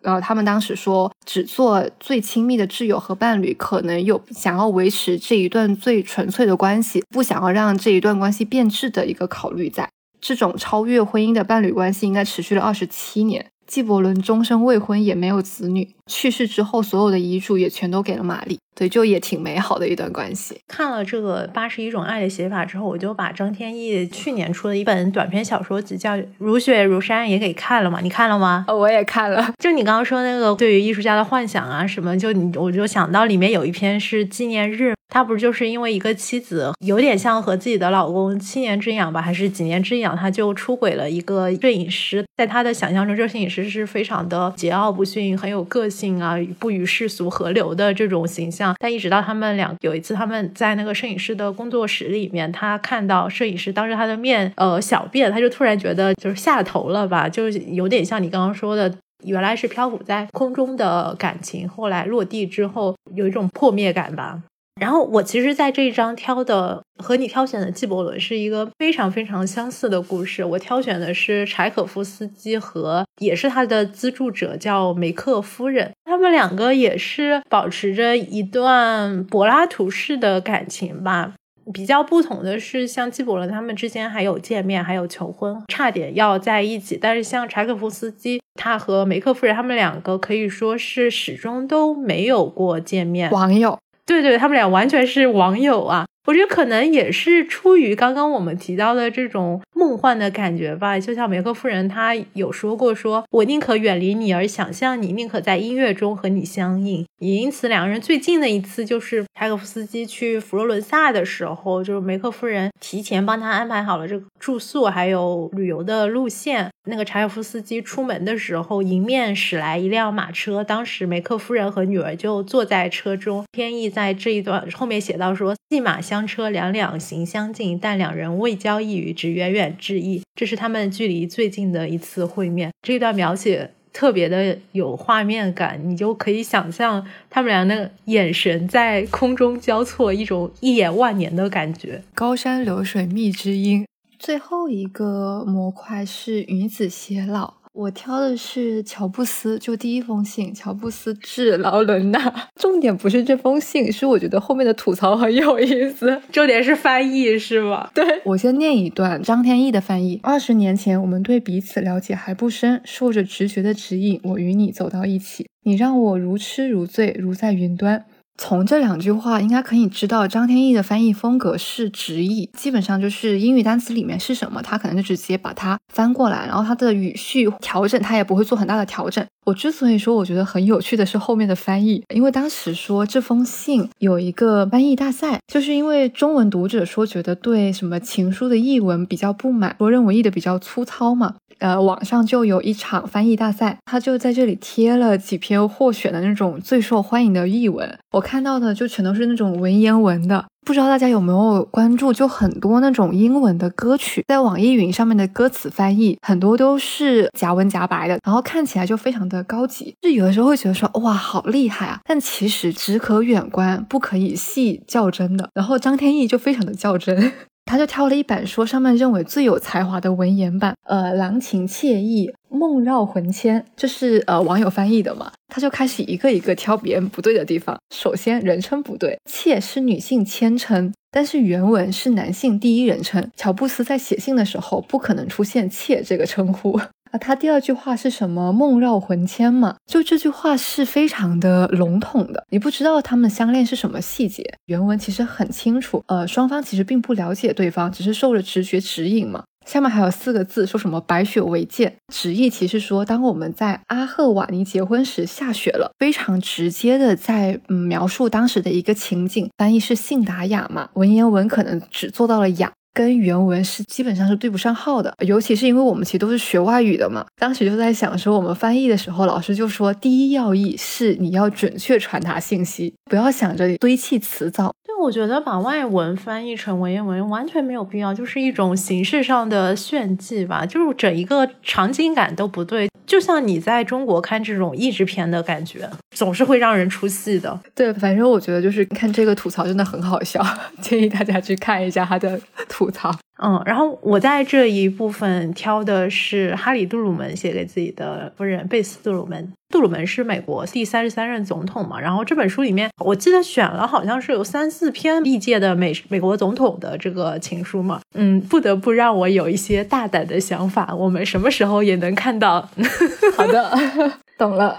[0.00, 9.88] 然后他们当时说，只做最亲密的挚友和伴侣，可能有想要维持这一段最纯粹的关系，不想要让这一段关系变质的一个考虑在。
[10.20, 13.46] 这种超越婚姻的伴侣关系应该持续了二十七年。
[13.74, 15.96] 纪伯伦终身未婚，也没有子女。
[16.10, 18.58] 去世之后，所有的遗嘱也全都给了玛丽。
[18.76, 20.60] 对，就也挺美好的一段关系。
[20.66, 28.00] 看了这个八十一种爱的写法之后，我就把张天翼去年出的一本短篇小说集叫《如雪如山》也给看了嘛。
[28.00, 28.66] 你看了吗？
[28.68, 29.54] 我也看了。
[29.60, 34.92] 就你刚刚说那个对于艺术家的幻想啊什么，就你我就想到里面有一篇是纪念日。
[35.10, 42.24] 他不是就是因为一个妻子有点像和自己的老公七年之痒吧，还是几年之痒，他就出轨了一个摄影师。
[42.36, 48.74] 在他的想象中，这个摄影师是非常的桀骜不驯、很有个性啊，不与世俗合流的这种形象。
[48.78, 58.92] 但一直到他们两有一次他们在那个摄影师的工作室里面，他看到摄影师当着他的面呃小便，他就突然觉得就是下头了吧，就是有点像你刚刚说的。
[59.24, 64.42] 原来是漂浮在空中的感情，后来落地之后有一种破灭感吧。
[64.80, 70.44] 然后我其实，在这一章挑的和你挑选的纪伯伦是一个非常非常相似的故事。
[70.44, 81.34] 我挑选的是柴可夫斯基和也是他的资助者叫梅克夫人，他们两个也是保持着一段柏拉图式的感情吧。
[81.72, 86.98] 比较不同的是，像纪伯伦他们之间还有见面，还有求婚，差点要在一起。
[87.00, 93.30] 但是像柴可夫斯基，他和梅克夫人他们两个可以说是始终都没有过见面。
[93.30, 96.06] 网友，对对，他们俩完全是网友啊。
[96.26, 100.98] 我觉得可能也是出于刚刚我们提到的这种梦幻的感觉吧。
[100.98, 107.04] 就像梅克夫人，她有说过，说我宁可远离你而想象你，宁可在音乐中和你相应。
[107.18, 116.70] 也因此，两个人最近的一次就是柴可夫斯基去佛罗伦萨的时候，就是梅克夫人提前帮他安排好了这个住宿还有旅游的路线。
[116.86, 123.44] 那个柴可夫斯基出门的时候，迎面驶来一辆马车，当时梅克夫人和女儿就坐在车中。
[123.52, 126.13] 天意在这一段后面写到说，戏马相。
[126.14, 130.22] 相车两两行相近，但两人未交一语，只远远致意。
[130.36, 132.70] 这是他们距离最近的一次会面。
[132.82, 142.04] 这段描写特别的有画面感，你就可以想象他们俩的眼神在空中交错，一种一眼万年的感觉。
[142.14, 143.84] 高山流水觅知音。
[144.16, 147.54] 最后一个模块是与子偕老。
[147.74, 152.32] 我挑的是乔布斯，就第一封信，乔布斯致劳伦娜。
[152.54, 156.22] 重点不是这封信，是我觉得后面的吐槽很有意思。
[156.30, 157.90] 重点是翻译，是吗？
[157.92, 160.20] 对，我先念一段张天翼的翻译。
[160.22, 168.04] 二十年前，我们对彼此了解还不深，受着直觉的指引，我与你走到一起，你让我如痴如醉，如在云端。
[168.36, 179.24] 从这两句话应该可以知道，张天翼的翻译风格是直译，基本上就是英语单词里面是什么，他可能就直接把它翻过来，然后他的语序调整，他也不会做很大的调整。
[179.46, 191.34] 我之所以说我觉得很有趣的是后面的翻译，因为当时说这封信有一个翻译大赛，就是因为中文读者说觉得对什么情书的译文比较不满，说认为译的比较粗糙嘛。
[191.58, 197.98] 呃，网上就有一场翻译大赛，他就在这里贴了几篇获选的那种最受欢迎的译文。
[198.12, 202.12] 我看到的就全都是那种文言文的，不知道大家有没有关注？
[202.12, 209.94] 就很多那种英文的歌曲，在网易云上面的歌词翻译，很多都是夹文夹白的，然后看起来就非常的高级。
[210.00, 212.00] 就有的时候会觉得说，哇，好厉害啊！
[212.04, 215.48] 但其实只可远观，不可以细较真的。
[215.54, 217.32] 然后张天翼就非常的较真。
[217.64, 225.32] 他就挑了一本说上面认为最有才华的文言版，呃，郎情妾意，梦绕魂牵，这是呃网友翻译的嘛？
[225.48, 227.78] 他就开始一个一个挑别人不对的地方。
[227.94, 233.30] 首先人称不对，妾是女性谦称，但是原文是男性第一人称。
[233.36, 236.80] 乔布斯在写信的时候不可能出现妾这个称呼。
[237.18, 238.52] 他第二句话是什么？
[238.52, 244.42] 梦绕魂牵嘛，就这句话是非常的笼统的，你不知道他们相恋是什么细节。
[244.66, 249.44] 原文其实很清楚，呃，双方其实并不了解对方，只是受了直觉指引嘛。
[249.66, 259.48] 下面还有四个字，说什么白雪为鉴，直译其实说，当我们在阿赫瓦尼结婚时下雪了，非常直接的在嗯描述当时的一个情景。
[259.56, 262.72] 翻译是信达雅嘛，文言文可能只做到了雅。
[262.94, 267.26] 跟原文是基本上是对不上号的，尤其是因为我们其实都是学外语的嘛。
[267.36, 274.72] 当时就在想说，我们翻译的时候，老师就说，第一要义是你要准确传达信息，不要想着堆砌词藻。
[274.84, 282.88] 对，我觉得把外文翻译成文言文完全没有必要，就是一种形式上的炫技吧，就是整一个场景感都不对。
[283.06, 287.60] 就像你在中国看这种译制片的感觉，总是会让人出戏的。
[287.74, 290.42] 对，反正我觉得就是看这个吐槽真的很好笑，
[290.80, 293.14] 建议大家去看一下他的吐槽。
[293.42, 299.52] 嗯，然后我在这一部分挑的是哈里·杜鲁门写给自己的夫人贝斯·杜鲁门。
[299.70, 302.00] 杜鲁门是美国第三十三任总统嘛？
[302.00, 308.00] 然后这本书里面，我记得选了好像是有三四篇历届的美美国总统的这个情书嘛。
[308.14, 310.94] 嗯，不得不让我有一些大胆的想法。
[310.94, 312.68] 我们什么时候也能看到？
[313.36, 313.76] 好的，
[314.38, 314.76] 懂了。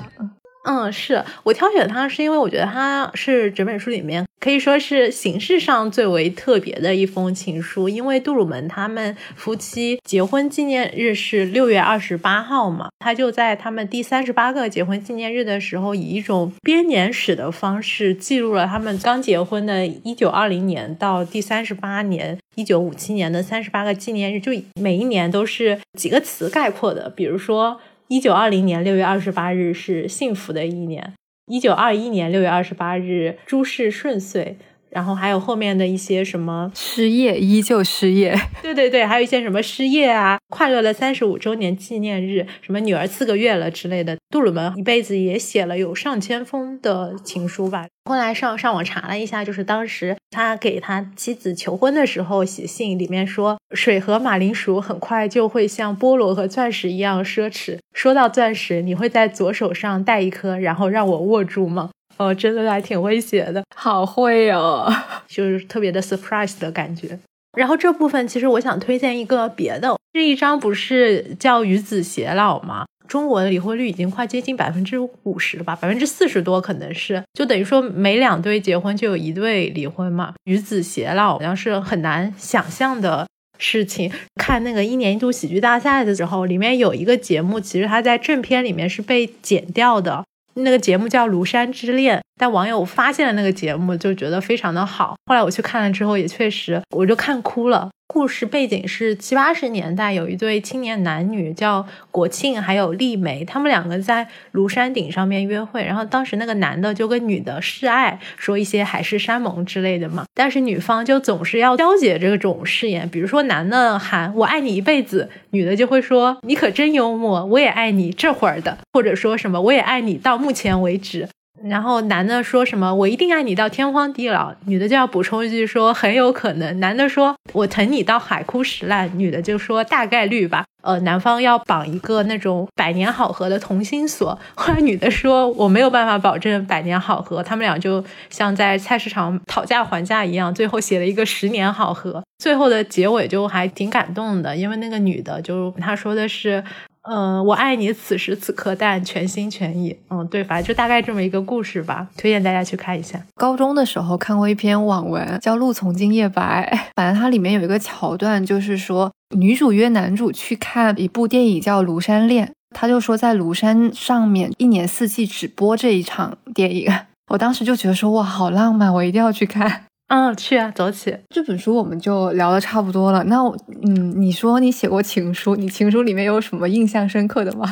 [0.65, 24.51] 嗯，是我挑选它是因为我觉得它是整本书里面可以说是形式上最为特别的一封情书，因为杜鲁门他们夫妻结婚纪念日是六月二十八号嘛，他就在他们第三十八个结婚纪念日的时候，以一种编年史的方式记录了他们刚结婚的一九二零年到第三十八年一九五七年的三十八个纪念日，就
[24.81, 27.79] 每一年都是几个词概括的，比如说。
[28.07, 31.15] 一九二零年六月二十八日是幸福的一年，
[31.47, 34.57] 一九二一年六月二十八日诸事顺遂，
[34.95, 38.33] 然后还有后面的一些什么失业依旧失业，
[38.63, 44.15] 对对对，还有一些什么失业啊，快乐的三十五周年纪念日，什么女儿四个月了之类的。
[44.29, 47.85] 杜鲁门一辈子也写了有上千封的情书吧。
[48.09, 57.79] 后来上上网查了一下，就是当时他给他妻子求婚的时候写信，里面说水和马铃薯很快就会像菠萝和钻石一样奢侈。
[57.93, 61.89] 说到钻石，你会在左手上戴一颗，然后让我握住吗？
[62.17, 64.91] 哦，真的还挺会写的，好会哦，
[65.27, 67.17] 就是特别的 surprise 的感觉。
[67.57, 72.85] 然后这部分其实我想推荐一个别的，这一章不是叫与子偕老吗？
[73.07, 80.33] 中国的离婚率已经快接近百分之五十了吧，百分之四十多可能是，就等于说每两对结婚就有一对离婚嘛。
[80.45, 83.27] 与子偕老好像是很难想象的
[83.59, 84.11] 事情。
[84.35, 90.25] 看那个一年一度喜剧大赛的时候，里面有一个节目，其实它在正片里面是被剪掉的。
[90.55, 95.15] 那个节目叫《庐山之恋》，但网友发现了那个节目，就觉得非常的好。
[95.25, 97.89] 后来我去看了之后，也确实，我就看哭了。
[98.07, 121.27] 故事背景是七八十年代，有一对青年男女叫国庆还有丽梅，他们两个在庐山顶上面约会，然后当时那个男的就跟女的示爱，说一些海誓山盟之类的嘛，但是女方就总是要消解这种誓言，比如说男的喊我爱你一辈子，女的就会说你可真幽默，我也爱你这会儿的，或者说什么我也爱你到目前为止。
[121.63, 126.77] 然后男的说什么“我一定爱你到天荒地老”，女的就要补充一句说“很有可能”。
[126.79, 130.65] 男的说“我疼你到海枯石烂”，女的就说“大概率吧”。
[130.83, 142.23] 呃，男方要绑一个那种百年好合的同心锁，后来女的说“我没有办法保证百年好合”，他们俩就像在菜市场讨价还价一样，最后写了一个十年好合。
[142.37, 146.63] 最后的结尾就还挺感动的，因为那个女的就她说的是。
[147.07, 149.95] 嗯，我爱你，此时此刻，但全心全意。
[150.09, 153.21] 嗯，对，反正就大概这么一个故事吧，推荐大家去看一下。
[153.35, 166.91] 高中的时候看过一篇网文，叫《路从今夜白》，反正它里面有一个桥段，就是说女主约男主去看一部电影叫《庐山恋》，他就说在庐山上面一年四季只播这一场电影。
[167.31, 169.83] 我当时就觉得说哇，好浪漫，我一定要去看。
[170.15, 171.13] 嗯，去啊，走起！
[171.29, 173.21] 这本书我们就聊的差不多了。
[173.25, 173.35] 那，
[173.83, 177.65] 嗯，你说你写过情书，你情书里面有什么印象深刻的吗？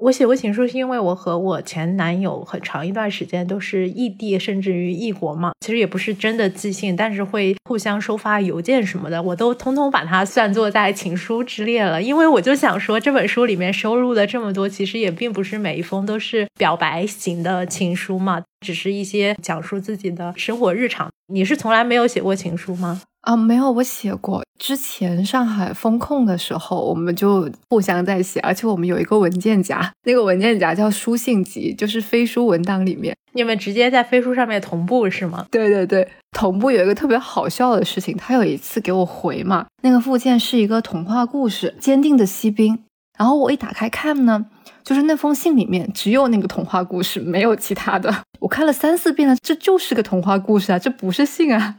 [0.00, 5.52] 我写过情书，是因为我和我前男友很长一段时间都是异地，甚至于异国嘛。
[5.60, 12.02] 其实也不是真的寄信，但是会互相收发邮件什么的，我都通通把它算作在情书之列了。
[12.02, 21.10] 因为我就想说，这本书里面收录的这么多，其实也并不是每一封都是表白型的情书嘛，只是一些讲述自己的生活日常。
[21.30, 23.02] 你是从来没有写过情书吗？
[23.22, 24.42] 啊，没有，我写过。
[24.58, 35.46] 之前上海封控的时候，我们就互相在写，而且我们有一个文件夹，那个文件夹叫书信集，就是飞书文档里面，你们直接在飞书上面同步是吗？
[35.50, 42.74] 对对对，同步有一个特别好笑的事情，他有一次给我回嘛，那个附件是一个童话故事《坚定的锡兵》，
[43.18, 44.46] 然后我一打开看呢，
[44.82, 48.14] 就是那封信里面只有那个童话故事，没有其他的。
[48.40, 51.76] 我看了三四遍了，这就是个童话故事啊，这不是信啊。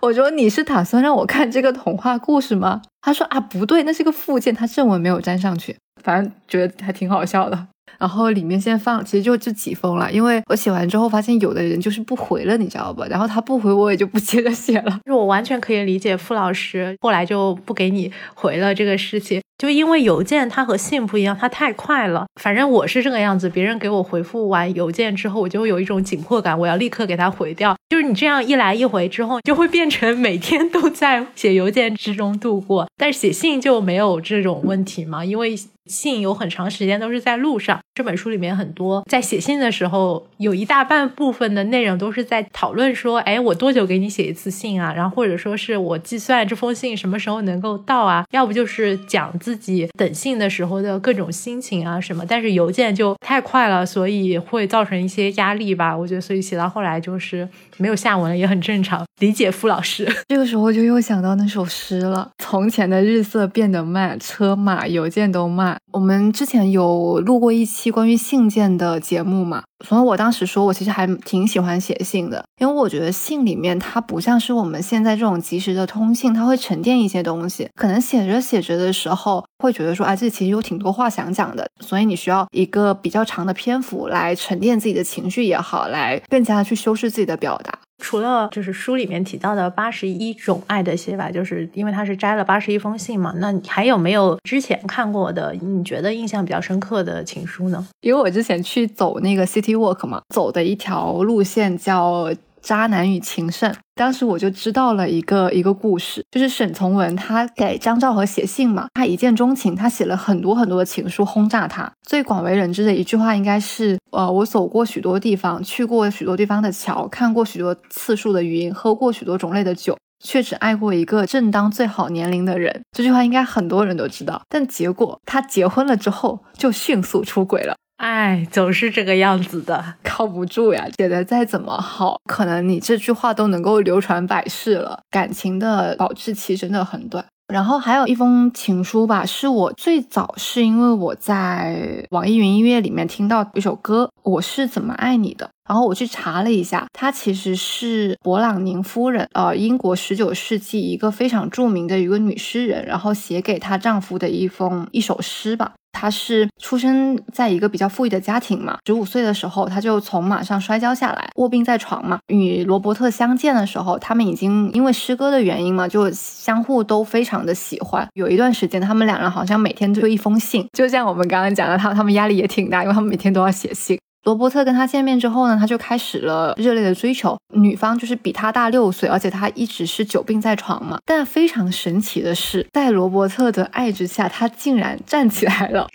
[0.00, 2.80] 我说你是打算让我看这个童话故事吗？
[3.02, 5.76] 他说啊不对，那是个附件，他正文没有粘上去。
[6.02, 7.66] 反正觉得还挺好笑的。
[7.98, 13.06] 然后里面现在放，其实就这几封了，因为我写完之后发现有的人就是不回了，你知道吧？
[13.08, 15.00] 然后他不回，我也就不接着写了。
[15.04, 19.40] 就是我完全可以理解傅老师后来就不给你回了这个事情。
[19.58, 22.24] 就因为邮件它和信不一样，它太快了。
[22.40, 27.76] 反正我是这个样子，别人给我回复完邮件之后，我就有一种紧迫感，我要立刻给他回掉。
[27.90, 32.88] 就是你这样一来一回之后，就会变成每天都在写邮件之中度过。
[32.96, 35.54] 但是写信就没有这种问题嘛，因为。
[35.90, 37.78] 信有很长时间都是在路上。
[37.94, 44.94] 这本书里面很多在写信的时候，有一大半部分的内容都是在讨论说，哎，我多久给你写一次信啊？
[44.94, 48.24] 然后或者说是我计算这封信什么时候能够到啊？
[48.30, 52.24] 要不就是讲自己等信的时候的各种心情啊什么。
[52.26, 55.94] 但是邮件就太快了，所以会造成一些压力吧。
[55.94, 59.04] 我觉得，所以写到后来就是没有下文了，也很正常。
[59.18, 60.10] 理解傅老师。
[60.28, 65.76] 这个时候就又想到那首诗了：从前的日色变得慢，车马邮件都慢。
[65.92, 87.79] 我们之前有录过一期关于信件的节目嘛，所以我当时说我其实还挺喜欢写信的，因为我觉得信里面它不像是我们现在这种及时的通信，它会沉淀一些东西，可能写着写着的时候会觉得说，哎，这其实有挺多话想讲的，所以你需要一个比较长的篇幅来沉淀自己的情绪也好，来更加的去修饰自己的表达。
[88.00, 93.32] 除了就是书里面提到的八十一种爱的写法，就是因为他是摘了八十一封信嘛。
[93.36, 97.86] 那你还有没有之前看过的你觉得印象比较深刻的情书呢？
[98.00, 102.32] 因为我之前去走那个 City Walk 嘛，走的一条路线叫。
[102.62, 111.90] 渣男与情圣，当时我就知道了一个一个故事，就是沈从文他给张兆和写信嘛，他一见钟情，他写了很多很多的情书轰炸他。
[112.06, 122.82] 最广为人知的一句话应该是：呃，我走过许多地方，去过许多地方的桥，看过许多次数的云，喝过许多种类的酒，却只爱过一个正当最好年龄的人。
[122.92, 127.76] 这句话应该很多人都知道，但结果他结婚了之后就迅速出轨了。
[128.00, 130.88] 哎，总是这个样子的，靠不住呀！
[130.96, 135.00] 写的再怎么好，可能你这句话都能够流传百世了。
[135.10, 137.22] 感情的保质期真的很短。
[137.52, 155.72] 然后还有一封情书吧，是我最早是因为我在网易云音乐里面听到一首歌《我是怎么爱你的》，然后我去查了一下，它其实是勃朗宁夫人，呃，英国十九世纪一个非常著名的一个女诗人，然后写给她丈夫的一封一首诗吧。
[155.92, 162.18] 他是出生在一个比较富裕的家庭嘛，十五岁的时候，他就从马上摔跤下来，卧病在床嘛。
[162.28, 168.08] 与罗伯特相见的时候，他们已经因为诗歌的原因嘛，就相互都非常的喜欢。
[168.14, 173.98] 有一段时间，他们两人好像每天就一封信，就像我们刚刚讲的，他他们压力也挺大，因为他们每天都要写信。
[174.24, 177.38] 罗伯特跟他见面之后呢，他就开始了热烈的追求。
[177.54, 180.98] 女方就是比他大六岁，而且他一直是久病在床嘛。
[181.06, 185.88] 但非常神奇的是，在罗伯特的爱之下，他竟然站起来了。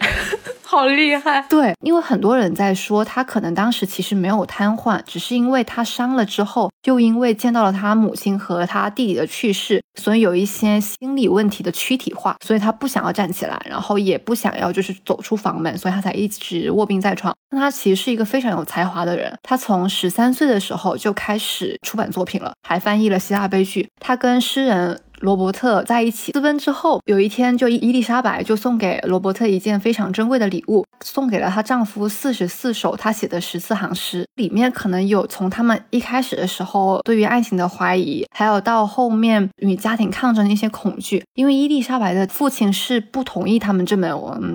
[0.68, 1.45] 好厉害！
[1.47, 17.34] 对，因为很多人在说他可能当时其实没有瘫痪，只是因为他伤了之后，又因为见到了他母亲和他弟弟的去世，所以有一些心理问题的躯体化，所以他不想要站起来，然后也不想要就是走出房门，所以他才一直卧病在床。
[17.51, 23.88] 那他其实是一个非常有才华的人，他从十三岁的时候就开始出版作品了，还翻译了希腊悲剧。
[24.01, 24.99] 他跟诗人。
[25.20, 41.24] 罗伯特在一起私奔之后，有一天，就伊丽莎白就送给罗伯特一件非常珍贵的礼物，送给了她丈夫四十四首她写的十四行诗，里面可能有从他们一开始的时候对于爱情的怀疑，还有到后面与家庭抗争的一些恐惧。
[41.36, 44.11] 因为伊丽莎白的父亲是不同意他们这门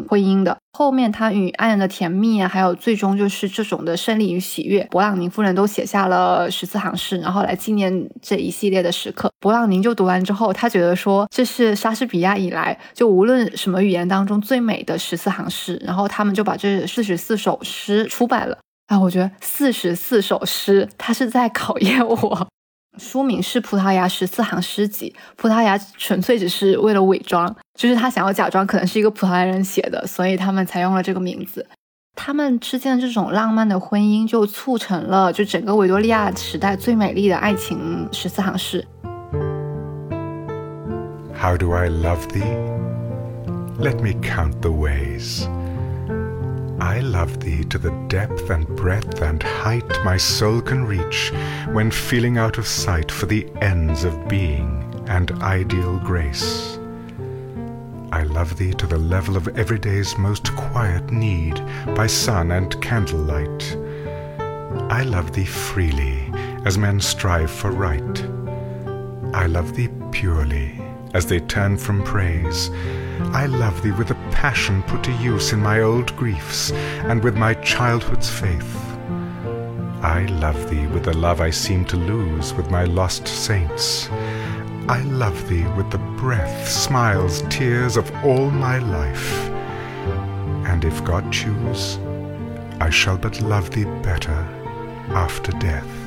[0.09, 0.57] 婚姻的。
[0.73, 9.31] 后面他与爱人的甜蜜啊，还有最终就是这种的胜利与喜悦，勃朗宁夫人都写下了十四行诗，然后来纪念这一系列的时刻。
[9.41, 18.57] 勃朗宁就读完之后，他觉得说这是莎士比亚以来就无论什么语言当中最美的十四行诗，然后他们就把这四十四首诗出版了。
[18.87, 22.49] 啊，我觉得四十四首诗，他是在考验我。
[22.99, 31.67] 书名是《葡萄牙十四行诗集》，葡萄牙纯粹只是为了伪装，就是他想要假装可能是一个葡萄牙人写的，所以他们才用了这个名字。
[32.17, 38.85] 他们之间的这种浪漫的婚姻，就促成了就整个维多利亚时代最美丽的爱情十四行诗。
[41.41, 42.43] How do I love thee?
[43.79, 45.49] Let me count the ways.
[46.81, 51.31] I love thee to the depth and breadth and height my soul can reach
[51.73, 56.79] when feeling out of sight for the ends of being and ideal grace.
[58.13, 61.63] I love thee to the level of everyday's most quiet need
[61.95, 63.77] by sun and candlelight.
[64.91, 66.33] I love thee freely
[66.65, 68.25] as men strive for right.
[69.35, 70.81] I love thee purely
[71.15, 72.71] as they turn from praise.
[73.33, 76.73] I love thee with a passion put to use in my old griefs
[77.11, 78.75] and with my childhood's faith.
[80.01, 84.09] I love thee with the love I seem to lose with my lost saints.
[84.89, 89.31] I love thee with the breath, smiles, tears of all my life.
[90.71, 91.99] And if God choose,
[92.81, 94.41] I shall but love thee better
[95.11, 96.00] after death.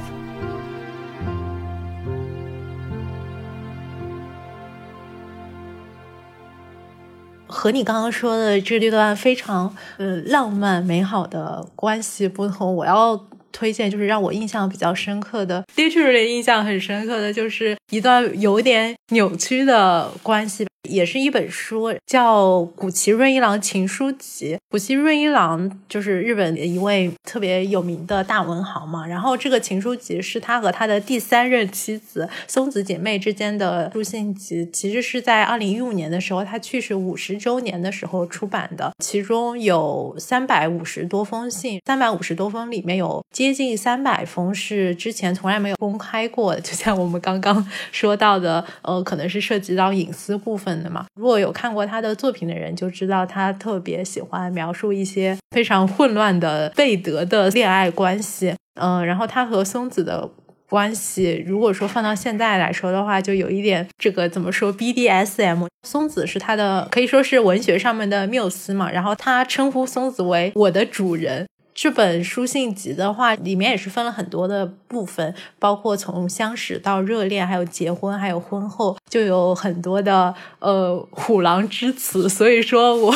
[7.63, 13.17] 和你刚刚说的这段非常呃浪漫美好的关系不同，我要
[13.53, 20.67] 推荐就是让我印象比较深刻的，literally 印象很深刻的就是一段有点扭曲的关系。
[20.89, 24.57] 也是一本书，叫古崎润一郎情书集。
[24.69, 29.07] 古崎润一郎就是日本一位特别有名的大文豪嘛。
[29.07, 38.91] 然后这个情书集是他和他的第三任妻子松子姐妹之间的书信集，其实是在二零一五年的时候他去世五十周年的时候出版的。
[38.99, 50.72] 其中有三百五十多封信，三百五十多封里面有接近三百封是之前从来没有公开过的，就像我们刚刚说到的，呃，可能是涉及到隐私部分。
[50.81, 58.55] 的嘛，如果有看过他的作品的人就知道，他特别喜欢描述一些非常混乱的贝德的恋爱关系。
[58.79, 60.27] 嗯，然后他和松子的
[60.67, 65.67] 关系，如果说放到现在来说的话，就有一点这个怎么说 BDSM。
[65.85, 71.45] 松子是他的可以说是文学上面的缪斯嘛，然后他称呼松子为我的主人。
[71.75, 82.29] 这本书信集的话，里面也是分了很多的部分，包括从相识到热恋，还有结婚，还有婚后，就有很多的呃虎狼之词。
[82.29, 83.13] 所以说我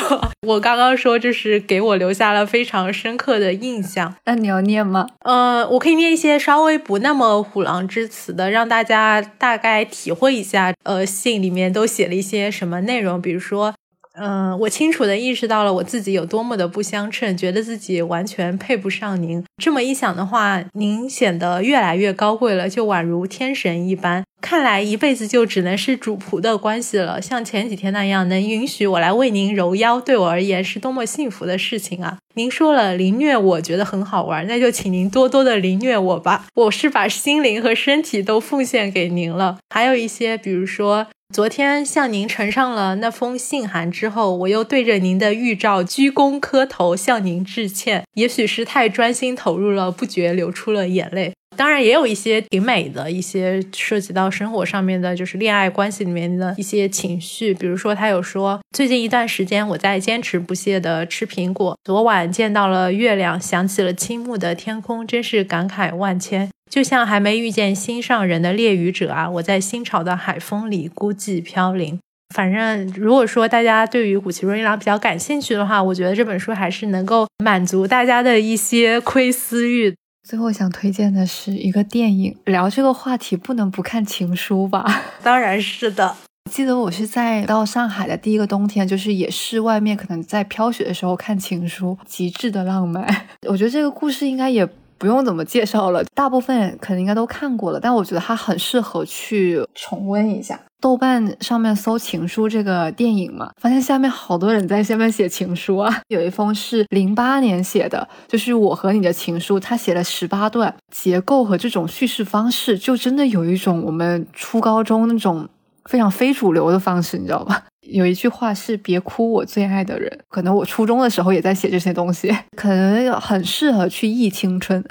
[0.48, 4.16] 我刚刚说，就是给我留下了非常深刻的印象。
[4.26, 5.08] 那你要念吗？
[5.24, 10.74] 呃，我可以念一些稍微不那么虎狼之词的，让大家大概体会一下。
[10.84, 13.22] 呃，信里面都写了一些什么内容？
[13.22, 13.74] 比如说。
[14.20, 19.44] 嗯，我清楚的意识到了我自己有多么的不相称，觉得自己完全配不上您。
[19.62, 24.24] 这么一想的话，您显得越来越高贵了，就宛如天神一般。
[24.42, 27.22] 看来一辈子就只能是主仆的关系了。
[27.22, 32.18] 像前几天那样，能允许我来为您揉腰，对我而言是多么幸福的事情啊！
[32.36, 36.46] 您说了凌虐，我觉得很好玩，那就请您多多的凌虐我吧。
[36.56, 39.58] 我是把心灵和身体都奉献给您了。
[39.70, 41.08] 还有一些，比如说。
[41.34, 48.06] 昨天向您呈上了那封信函之后，我又对着您的玉照鞠躬磕头，向您致歉。
[48.14, 51.34] 也许是太专心投入了，不觉流出了眼泪。
[51.58, 57.54] 当然，也有一些挺美的一些涉及到生活上面的，就是恋爱关系里面的一些情绪。
[57.56, 61.76] 比如说，他有说，最近一段时间我在坚持不懈的吃苹果。
[61.84, 66.50] 昨晚见到了月亮，想起了青木的天空，真是感慨万千。
[66.70, 71.98] 就像还没遇见心上人的猎鱼者啊，我在新潮的海风里孤寂飘零。
[72.36, 79.96] 反正如果说大家对于古奇瑞一郎比较感兴趣的话，我觉得这本书还是能够满足大家的一些窥私欲。
[80.28, 84.86] 最后想推荐的是一个电影，聊这个话题不能不看《情书》吧？
[85.24, 86.14] 当然是的。
[86.52, 93.08] 记得我是在到上海的第一个冬天，就是也是外面可能在飘雪的时候看《情书》，极致的浪漫。
[93.48, 94.68] 我觉得这个故事应该也。
[94.98, 100.60] 不用怎么介绍了，大部分可能应该都看过了，但我觉得它很适合去重温一下。
[100.80, 106.02] 豆瓣上面搜《情书》这个电影嘛，发现下面好多人在下面写情书啊。
[106.10, 115.50] 有一封是零八年写的，就是我和你的情书，他写了十八段，结构和这种叙事方式，就真的有一种我们初高中那种
[115.86, 117.64] 非常非主流的方式，你知道吧？
[117.90, 120.20] 有一句话是“别哭，我最爱的人”。
[120.30, 124.84] 可能我初中的时候也在写这些东西，可能很适合去忆青春。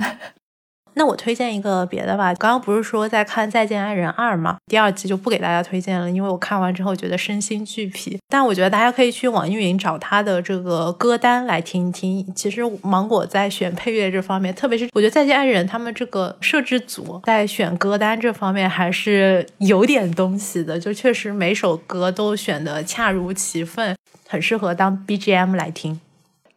[0.98, 2.32] 那我推荐一个别的吧。
[2.34, 4.56] 刚刚不是说在看《再见爱人二》吗？
[4.66, 8.18] 第二季就不给大家推荐了，因为我看完之后觉得身心俱疲。
[8.28, 12.32] 但我觉得大家可以去网易云找他的这个歌单来听一听。
[12.34, 23.94] 其实芒果在选配乐这方面，特别是我觉得《再见爱人》他们这个摄制组在选歌单这方面还是有点东西的，就确实每首歌都选的恰如其分，
[24.26, 26.00] 很适合当 BGM 来听。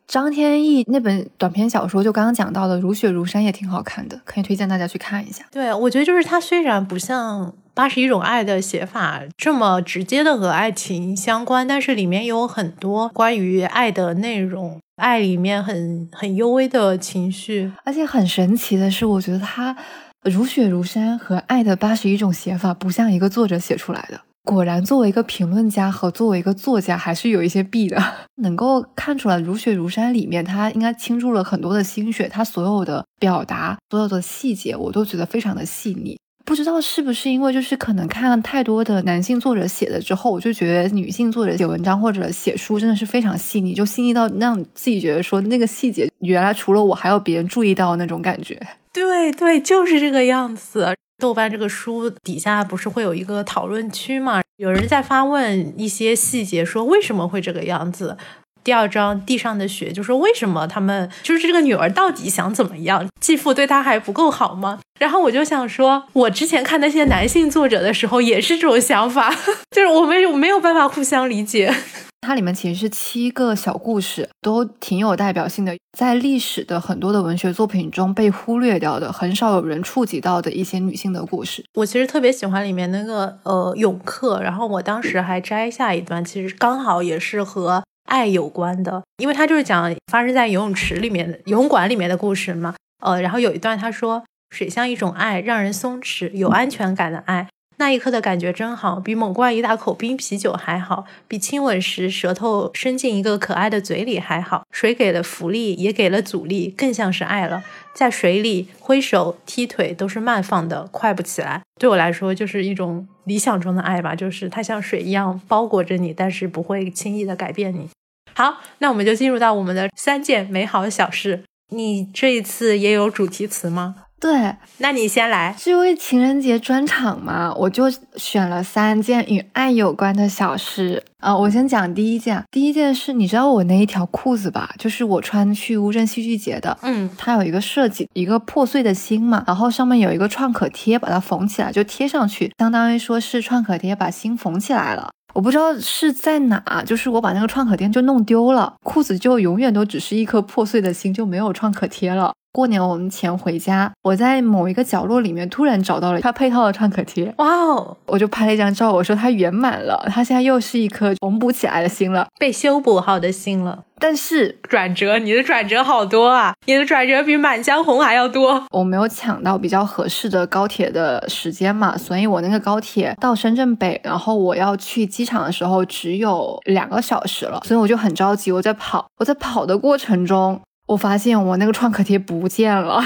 [0.10, 5.46] 张天翼那本短篇小说，就刚刚讲到的《如雪如山》也挺好看的，可以推荐大家去看一下。
[5.52, 7.46] 对，我觉得就是它虽然不像
[7.76, 17.72] 《八十一种爱》的写法这么直接的和爱情相关，但是里面有很多关于爱的内容，爱里面很很幽微的情绪。
[17.86, 19.72] 而且很神奇的是，我觉得它
[20.24, 24.20] 《如雪如山》和《爱的八十一种》写法不像一个作者写出来的。
[24.50, 28.02] 果然，作为一个评论家和作为一个作家，还是有一些弊的。
[28.42, 36.18] 能够看出来，《如雪如山》里面他应该倾注了很多的心血，他所有的表达，所有的细节，我都觉得非常的细腻。
[36.46, 48.60] 不知道是不是因为就是可能看太多的男性作者写的之后，我就觉得女性作者写文章或者写书真的是非常细腻，就细腻到让自己觉得说那个细节原来除了我还有别人注意到那种感觉。
[48.92, 50.96] 对对，就是这个样子。
[51.20, 54.42] 豆瓣这个书底下不是会有一个讨论区吗？
[54.56, 58.18] 有人在发问一些细节，说为什么会这个样子。
[58.62, 63.08] 第二章地上的雪就说为什么他们就是这个女儿到底想怎么样？
[63.20, 64.80] 继父对她还不够好吗？
[65.00, 69.34] 然后我就想说，我之前看那些男性作者的时候也是这种想法，
[69.72, 71.74] 就是我们没有办法互相理解。
[72.22, 81.64] 它里面其实是七个小故事，都挺有代表性的，在历史的很多的文学作品中被忽略掉的，很少有人触及到的一些女性的故事。
[81.74, 92.76] 我其实特别喜欢里面那个呃泳客，然后我当时还摘下一段，其实刚好也是和爱有关的，因为它就是讲发生在游泳池里面的游泳馆里面的故事嘛。
[93.04, 94.24] 呃，然后有一段他说。
[94.52, 97.48] 水像一种爱，让人松弛、有安全感的爱。
[97.80, 104.64] 那一刻的感觉真好，比猛灌一大口冰啤酒还好，比亲吻时舌头伸进一个可爱的嘴里还好。
[104.70, 107.64] 水给了浮力，也给了阻力，更像是爱了。
[107.94, 111.62] 在水里挥手、踢腿都是慢放的，快不起来。
[111.80, 117.88] 对我来说，就是一种理想中的爱吧，就是它像水一样包裹着你，但是不会轻易的改变你。
[118.34, 121.46] 好，那我们就进入到我们的三件美好小事。
[121.70, 123.96] 你这一次也有主题词吗？
[124.20, 131.34] 对，那你先来，是因为情人节专场嘛，我就选了三件与爱有关的小事啊。
[131.36, 134.70] 我先讲第一件，第一件是你知道我那一条裤子吧？
[134.78, 145.10] 就是我穿去乌镇戏剧节的，嗯，它有一个设计，一个破碎的心嘛，然后上面有一个创可贴，把它缝起来就贴上去，相当于说是创可贴把心缝起来了。
[145.34, 152.34] 我不知道是在哪，就是我把那个创可贴就弄丢了，裤子就永远都只是一颗破碎的心，就没有创可贴了。
[152.52, 157.96] 过年我们前回家，我在某一个角落里面突然找到了它配套的创可贴，哇哦！
[158.08, 163.84] 我就拍了一张照，我说它圆满了，它现在又是一颗缝补起来的心了，被修补好的心了。
[164.02, 166.54] 但是转折，你的转折好多啊！
[166.66, 168.64] 你的转折比《满江红》还要多。
[168.72, 180.60] 我没有抢到比较合适的高铁的时间嘛，所以我那个高铁到深圳北，然后我要去机场的时候只有两个小时了，所以我就很着急，我在跑，我在跑的过程中。
[180.90, 183.00] 我发现我那个创可贴不见了，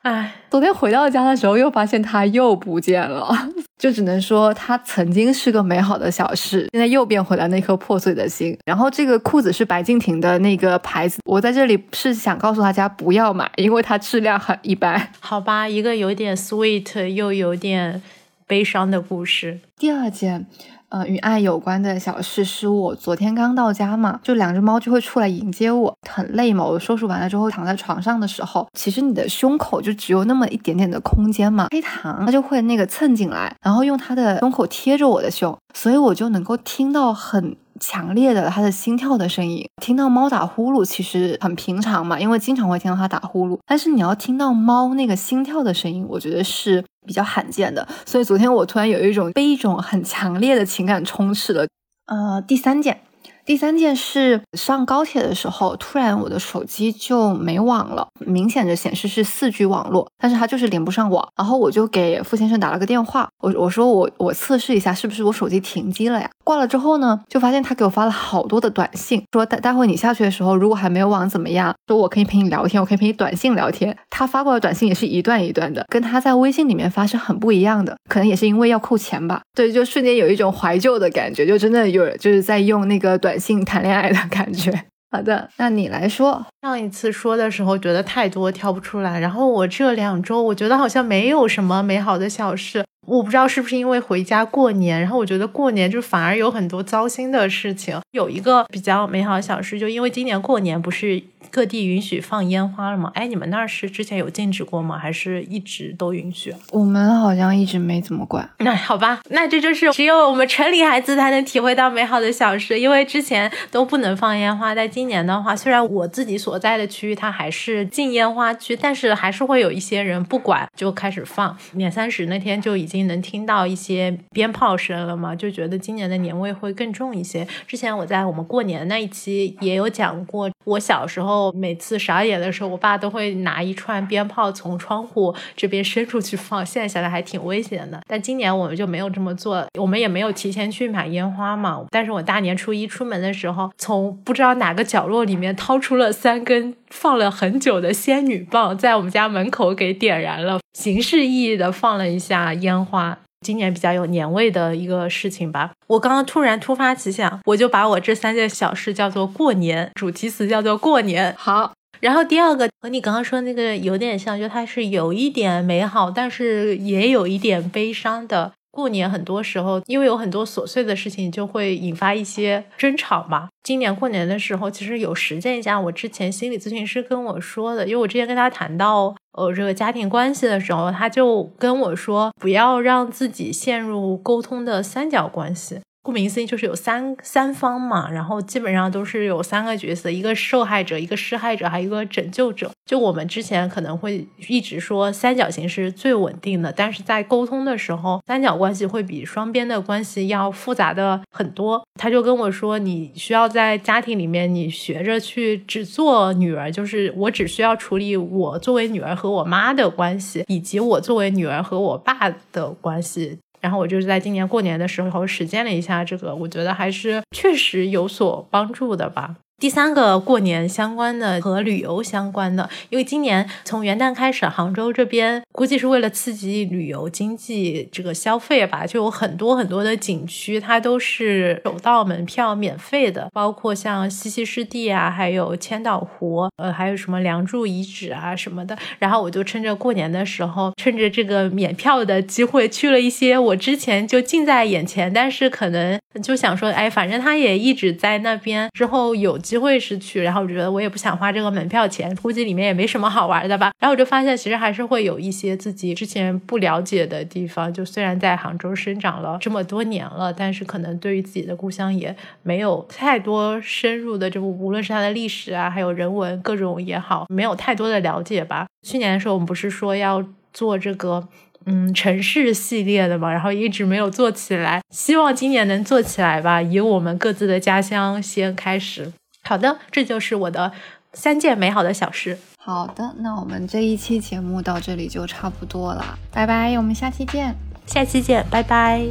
[0.00, 3.28] 哎， 昨天回到家的时候又发现它又不见了，
[3.76, 8.56] 就只能说它曾经是个美好的小事，现在又变回来那颗破碎的心。
[8.64, 15.12] 然后这个裤子是白敬亭的那个牌子，我在这里是想告诉大家不要买，因为它质量很一般。
[15.20, 18.02] 好吧，一个有点 sweet 又有点
[18.46, 19.60] 悲伤的故事。
[19.76, 20.46] 第二件。
[20.90, 26.64] 呃，与爱有关的小事是我昨天刚到家嘛，就两只猫就会出来迎接我，很累嘛。
[26.64, 37.56] 我收拾完了之后躺在床上的时候，其实你的胸口就只有那么一点点的空间嘛，黑糖它就会那个蹭进来，然后用它的胸口贴着我的胸，所以我就能够听到很。
[37.80, 43.58] 强烈的它的心跳的声音，听到猫打呼噜其实很平常嘛，因为经常会听到它打呼噜。
[43.66, 47.88] 但是你要听到猫那个心跳的声音，我觉得是比较罕见的。
[48.06, 51.66] 所以昨天我突然有一种被一种很强烈的情感充斥了。
[52.06, 53.00] 呃，第三件。
[53.46, 61.26] 第三件事，上高铁的时候，突然我的手机就没网了，明显的显示是四 G 网络，但是它就是连不上网。
[61.36, 66.30] 然后我就给付先生打了个电话，我我说我我测试一下是不是我手机停机了呀？
[66.50, 71.74] 挂了之后呢，就发现他给我发了好多的短信，说待待会你下去的时候，如果还没有网怎么样？
[71.86, 73.96] 说我可以陪你聊天，我可以陪你短信聊天。
[74.10, 79.40] 他发过的短信也是一段一段的，跟他在微信里面发是很不一样的，可能也是因为要扣钱吧。
[79.54, 83.40] 对，就瞬间有一种怀旧的感觉，就真的有就是在用那个短。
[83.40, 84.70] 信谈恋爱的感觉。
[85.10, 86.44] 好的，那你来说。
[86.60, 92.84] 上一次说的时候觉得太多挑不出来，然后我这两周我觉得好像没有什么美好的小事。
[93.06, 97.98] 我不知道是不是因为回家过年，然后我觉得过年就反而有很多糟心的事情。
[98.12, 103.10] 有一个比较美好的小事，就因为今年过年不是各地允许放烟花了吗？
[103.14, 104.98] 哎，你们那儿是之前有禁止过吗？
[104.98, 106.54] 还是一直都允许？
[106.70, 108.48] 我们好像一直没怎么管。
[108.58, 114.74] 那好吧，那这就是只有我们城里孩子才能体会到美好的小事，因为之前都不能放烟花。
[114.74, 121.56] 在今年的话，虽然我自己所在的区域它还是禁烟花区，但是还是会有一些人不管就开始放。
[121.72, 127.46] 年三十那天就已已经能听到一些鞭炮声了嘛，就觉得今年的年味会更重一些。
[127.68, 138.00] 之前我在我们过年那一期也有讲过，我小时候每次十二点的时候，我爸都会拿一串鞭炮从窗户这边伸出去放，现在想来还挺危险的。
[138.08, 141.86] 但今年我们就没有这么做，我们也没有提前去买烟花嘛。
[141.90, 146.74] 但是我大年初一出门的时候，从不知道哪个角落里面掏出了三根。
[146.90, 153.18] 放了很久的仙女棒在我们家门口给点燃了，形式意义的放了一下烟花。
[153.40, 155.70] 今年比较有年味的一个事情吧。
[155.86, 161.34] 我刚刚突然突发奇想，我就把我这三件小事叫做过年，主题词叫做过年。
[161.38, 168.52] 好，然后第二个和你刚刚说那个有点像，就它是有一点美好，但是也有一点悲伤的。
[168.70, 173.48] 过年很多时候，因为有很多琐碎的事情，就会引发一些争吵嘛。
[173.62, 185.80] 今年过年的时候，其实有实践一下我之前心理咨询师跟我说的，因为我之前跟他谈到呃这个家庭关系的时候，他就跟我说，不要让自己陷入沟通的三角关系。
[186.02, 192.70] 顾名思义就是有三三方嘛，然后基本上都是有三个角色，一个受害者，一个施害者，还有一个拯救者。
[192.86, 201.80] 就我们之前可能会一直说三角形是最稳定的，但是在沟通的时候，三角关系会比双边的关系要复杂的很多。
[202.00, 213.38] 他就跟我说，你需要在家庭里面，你学着去只做女儿，就是我只需要处理我作为女儿和我妈的关系，以及我作为女儿和我爸的关系。
[213.60, 219.36] 然后我就是在今年过年的时候实践了一下这个，我觉得还是确实有所帮助的吧。
[219.60, 238.74] 第三个过年相关的和旅游相关的，因为今年从元旦开始，杭州这边估计是为了刺激旅游经济这个消费吧，就有很多很多的景区，它都是首道门票免费的，包括像西溪湿地啊，还有千岛湖，呃，还有什么梁祝遗址啊什么的。
[238.98, 249.38] 然后我就趁着过年的时候，趁着这个免票的机会，去了一些我之前就近在眼前，但是可能就想说，哎，反正他也一直在那边，之后有。
[249.50, 253.72] 机会是去，然后我觉得我也不想花这个门票钱，估计里面也没什么好玩的吧。
[253.80, 257.74] 然后我就发现，其实还是会有一些自己之前不了解的地方。
[257.74, 268.68] 就虽然在杭州生长了这么多年了，但是可能对于自己的故乡也没有太多深入的，就无论是它的历史啊，还有人文各种也好，没有太多的了解吧。
[268.86, 271.26] 去年的时候，我们不是说要做这个。
[271.66, 276.62] 嗯，城市系列的嘛，然后一直没有做起来，希望今年能做起来吧。
[276.62, 279.12] 以我们各自的家乡先开始。
[279.42, 280.72] 好的，这就是我的
[281.12, 282.38] 三件美好的小事。
[282.56, 289.06] 好的，那我们这一期节目到这里就差不多了，拜拜，我们下期见，下期见，拜拜。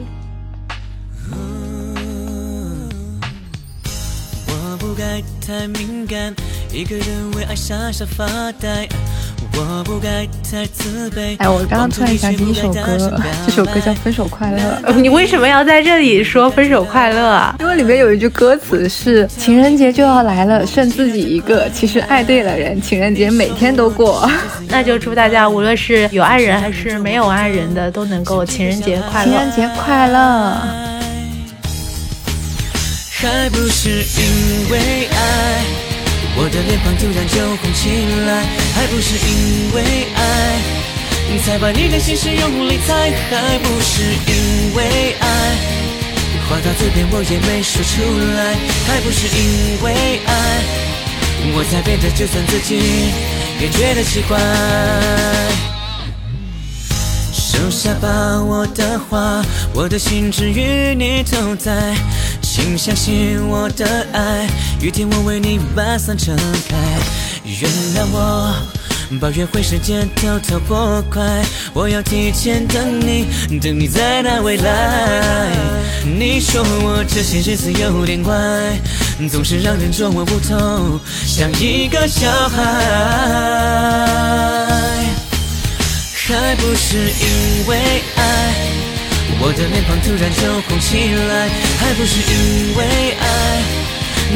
[4.47, 6.33] 我不该太敏感，
[6.71, 8.87] 一个人为爱傻傻发呆。
[11.37, 14.91] 哎，我刚刚突然想起一首歌，这首歌叫《分手快乐》。
[14.99, 17.55] 你为什么要在这里说分手快乐啊？
[17.59, 21.69] 因为里面有一句歌词是“情人节就要来了，剩自己一个”。
[21.73, 24.29] 其实爱对了人，情人节每天都过。
[24.67, 29.31] 那就祝大家，无论是有爱人还是没有爱人的，都能够情人节快乐。
[29.31, 30.57] 情人节快乐。
[33.21, 35.88] 还不是因为爱。
[36.41, 37.89] 我的脸庞突然就红起
[38.25, 40.19] 来，还不是因为爱，
[41.43, 45.25] 才把你的心事用力猜，还不是因为爱，
[46.47, 48.01] 话到嘴边我也没说出
[48.37, 48.55] 来，
[48.87, 50.63] 还不是因为爱，
[51.57, 53.11] 我才变得就算自己
[53.59, 54.39] 也觉得奇怪。
[57.33, 61.93] 收下吧我的话，我的心只与你同在。
[62.59, 64.45] 请相信我的爱，
[64.81, 66.35] 雨天我为你把伞撑
[66.67, 66.75] 开。
[67.45, 68.53] 原谅我
[69.19, 71.41] 把约会时间偷偷拨快，
[71.73, 73.25] 我要提前等你，
[73.61, 75.49] 等你在那未来。
[76.03, 78.35] 你说我这些日子有点怪，
[79.31, 82.59] 总是让人捉摸不透，像一个小孩。
[86.27, 88.38] 还不是因为爱。
[89.41, 92.83] 我的脸庞突然就红起来，还不是因为
[93.19, 93.23] 爱，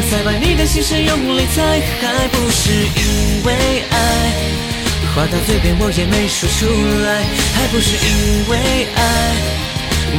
[0.10, 3.96] 才把你的心事用力猜，还不是因为爱，
[5.14, 6.66] 话到嘴边我也没说出
[7.04, 7.22] 来，
[7.54, 9.02] 还不是因为爱，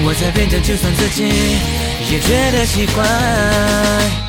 [0.05, 1.25] 我才变得就算自己
[2.13, 4.24] 也觉得奇怪。